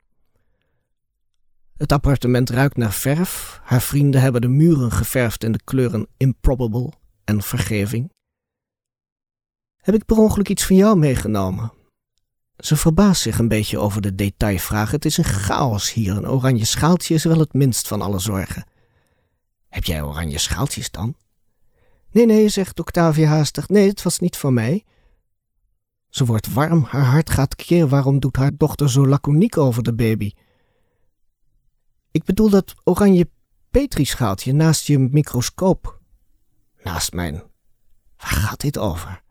Het 1.78 1.92
appartement 1.92 2.50
ruikt 2.50 2.78
naar 2.78 2.94
verf. 2.94 3.60
Haar 3.64 3.82
vrienden 3.82 4.22
hebben 4.22 4.42
de 4.42 4.48
muren 4.48 4.92
geverfd 4.92 5.44
in 5.44 5.52
de 5.52 5.62
kleuren 5.64 6.08
improbable 6.18 6.92
en 7.24 7.42
vergeving. 7.42 8.12
Heb 9.88 9.96
ik 9.96 10.06
per 10.06 10.18
ongeluk 10.18 10.50
iets 10.50 10.66
van 10.66 10.76
jou 10.76 10.98
meegenomen? 10.98 11.74
Ze 12.58 12.76
verbaast 12.76 13.22
zich 13.22 13.40
een 13.40 13.48
beetje 13.48 13.78
over 13.78 14.02
de 14.02 14.16
detailvraag. 14.16 14.92
Het 14.92 15.06
is 15.06 15.18
een 15.18 15.24
chaos 15.24 15.94
hier. 15.94 16.18
Een 16.18 16.28
oranje 16.28 16.66
schaaltje 16.66 17.14
is 17.14 17.24
wel 17.24 17.40
het 17.40 17.54
minst 17.54 17.88
van 17.88 18.02
alle 18.02 18.20
zorgen. 18.20 18.68
Heb 19.70 19.84
jij 19.84 20.02
oranje 20.02 20.38
schaaltjes 20.38 20.92
dan? 20.92 21.16
Nee, 22.12 22.26
nee, 22.26 22.50
zegt 22.50 22.80
Octavia 22.80 23.28
haastig. 23.28 23.70
Nee, 23.70 23.88
het 23.88 24.02
was 24.02 24.20
niet 24.20 24.38
voor 24.38 24.54
mij. 24.54 24.84
Ze 26.10 26.26
wordt 26.26 26.54
warm, 26.54 26.84
haar 26.84 27.06
hart 27.06 27.30
gaat 27.30 27.56
keer. 27.56 27.88
Waarom 27.88 28.20
doet 28.20 28.36
haar 28.36 28.52
dochter 28.58 28.90
zo 28.90 29.08
laconiek 29.08 29.58
over 29.58 29.84
de 29.84 29.94
baby? 29.94 30.32
Ik 32.12 32.24
bedoel 32.24 32.50
dat 32.50 32.74
oranje 32.84 33.30
petrischaaltje 33.70 34.54
naast 34.54 34.88
je 34.88 35.00
microscoop. 35.00 36.00
Naast 36.84 37.14
mijn. 37.14 37.34
Waar 38.18 38.32
gaat 38.32 38.62
dit 38.62 38.78
over? 38.78 39.26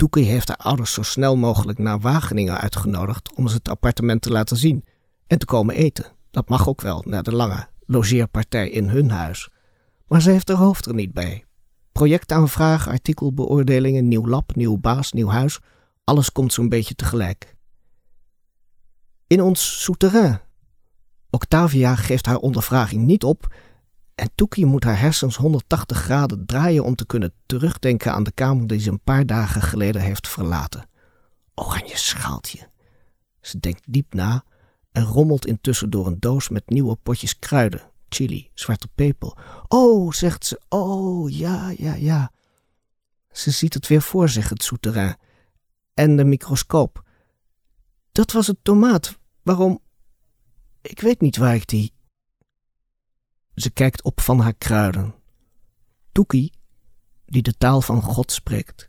Toekie 0.00 0.24
heeft 0.24 0.48
haar 0.48 0.56
ouders 0.56 0.92
zo 0.92 1.02
snel 1.02 1.36
mogelijk 1.36 1.78
naar 1.78 2.00
Wageningen 2.00 2.60
uitgenodigd 2.60 3.34
om 3.34 3.48
ze 3.48 3.54
het 3.54 3.68
appartement 3.68 4.22
te 4.22 4.30
laten 4.30 4.56
zien 4.56 4.84
en 5.26 5.38
te 5.38 5.46
komen 5.46 5.74
eten. 5.74 6.04
Dat 6.30 6.48
mag 6.48 6.68
ook 6.68 6.80
wel, 6.80 7.04
na 7.06 7.22
de 7.22 7.34
lange 7.34 7.68
logeerpartij 7.86 8.70
in 8.70 8.88
hun 8.88 9.10
huis. 9.10 9.48
Maar 10.06 10.22
ze 10.22 10.30
heeft 10.30 10.48
haar 10.48 10.56
hoofd 10.56 10.86
er 10.86 10.94
niet 10.94 11.12
bij. 11.12 11.44
Projectaanvraag, 11.92 12.88
artikelbeoordelingen, 12.88 14.08
nieuw 14.08 14.26
lab, 14.26 14.54
nieuw 14.54 14.78
baas, 14.78 15.12
nieuw 15.12 15.28
huis. 15.28 15.58
Alles 16.04 16.32
komt 16.32 16.52
zo'n 16.52 16.68
beetje 16.68 16.94
tegelijk. 16.94 17.56
In 19.26 19.42
ons 19.42 19.82
souterrain. 19.82 20.40
Octavia 21.30 21.94
geeft 21.94 22.26
haar 22.26 22.38
ondervraging 22.38 23.02
niet 23.02 23.24
op 23.24 23.54
en 24.20 24.30
Toekie 24.34 24.66
moet 24.66 24.84
haar 24.84 25.00
hersens 25.00 25.36
180 25.36 25.98
graden 25.98 26.46
draaien 26.46 26.84
om 26.84 26.94
te 26.94 27.06
kunnen 27.06 27.32
terugdenken 27.46 28.12
aan 28.12 28.22
de 28.22 28.32
kamer 28.32 28.66
die 28.66 28.80
ze 28.80 28.90
een 28.90 29.02
paar 29.02 29.26
dagen 29.26 29.62
geleden 29.62 30.02
heeft 30.02 30.28
verlaten. 30.28 30.88
Oranje 31.54 31.96
schaaltje. 31.96 32.68
Ze 33.40 33.60
denkt 33.60 33.82
diep 33.86 34.14
na 34.14 34.44
en 34.92 35.04
rommelt 35.04 35.46
intussen 35.46 35.90
door 35.90 36.06
een 36.06 36.20
doos 36.20 36.48
met 36.48 36.70
nieuwe 36.70 36.96
potjes 36.96 37.38
kruiden, 37.38 37.80
chili, 38.08 38.50
zwarte 38.54 38.88
peper. 38.94 39.32
Oh, 39.68 40.12
zegt 40.12 40.46
ze, 40.46 40.60
oh, 40.68 41.30
ja, 41.30 41.72
ja, 41.76 41.94
ja. 41.94 42.32
Ze 43.30 43.50
ziet 43.50 43.74
het 43.74 43.86
weer 43.86 44.02
voor 44.02 44.28
zich, 44.28 44.48
het 44.48 44.62
souterrain. 44.62 45.16
En 45.94 46.16
de 46.16 46.24
microscoop. 46.24 47.02
Dat 48.12 48.32
was 48.32 48.46
het 48.46 48.58
tomaat. 48.62 49.18
Waarom? 49.42 49.80
Ik 50.80 51.00
weet 51.00 51.20
niet 51.20 51.36
waar 51.36 51.54
ik 51.54 51.66
die. 51.66 51.92
Ze 53.60 53.70
kijkt 53.70 54.02
op 54.02 54.20
van 54.20 54.40
haar 54.40 54.54
kruiden. 54.54 55.14
Toekie, 56.12 56.52
die 57.26 57.42
de 57.42 57.56
taal 57.56 57.80
van 57.80 58.02
God 58.02 58.32
spreekt 58.32 58.88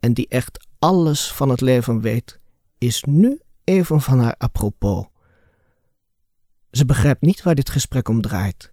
en 0.00 0.14
die 0.14 0.28
echt 0.28 0.66
alles 0.78 1.32
van 1.32 1.48
het 1.48 1.60
leven 1.60 2.00
weet, 2.00 2.40
is 2.78 3.04
nu 3.04 3.40
even 3.64 4.00
van 4.00 4.20
haar 4.20 4.34
apropos. 4.38 5.06
Ze 6.70 6.84
begrijpt 6.84 7.20
niet 7.20 7.42
waar 7.42 7.54
dit 7.54 7.70
gesprek 7.70 8.08
om 8.08 8.20
draait. 8.20 8.72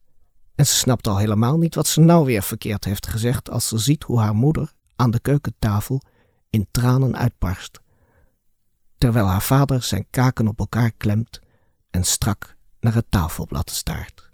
En 0.55 0.67
ze 0.67 0.73
snapt 0.73 1.07
al 1.07 1.17
helemaal 1.17 1.57
niet 1.57 1.75
wat 1.75 1.87
ze 1.87 1.99
nou 1.99 2.25
weer 2.25 2.43
verkeerd 2.43 2.85
heeft 2.85 3.07
gezegd 3.07 3.49
als 3.49 3.67
ze 3.67 3.77
ziet 3.77 4.03
hoe 4.03 4.19
haar 4.19 4.35
moeder 4.35 4.73
aan 4.95 5.11
de 5.11 5.19
keukentafel 5.19 6.01
in 6.49 6.67
tranen 6.71 7.17
uitbarst, 7.17 7.79
terwijl 8.97 9.25
haar 9.25 9.41
vader 9.41 9.83
zijn 9.83 10.07
kaken 10.09 10.47
op 10.47 10.59
elkaar 10.59 10.91
klemt 10.91 11.39
en 11.89 12.03
strak 12.03 12.57
naar 12.79 12.93
het 12.93 13.05
tafelblad 13.09 13.69
staart. 13.69 14.26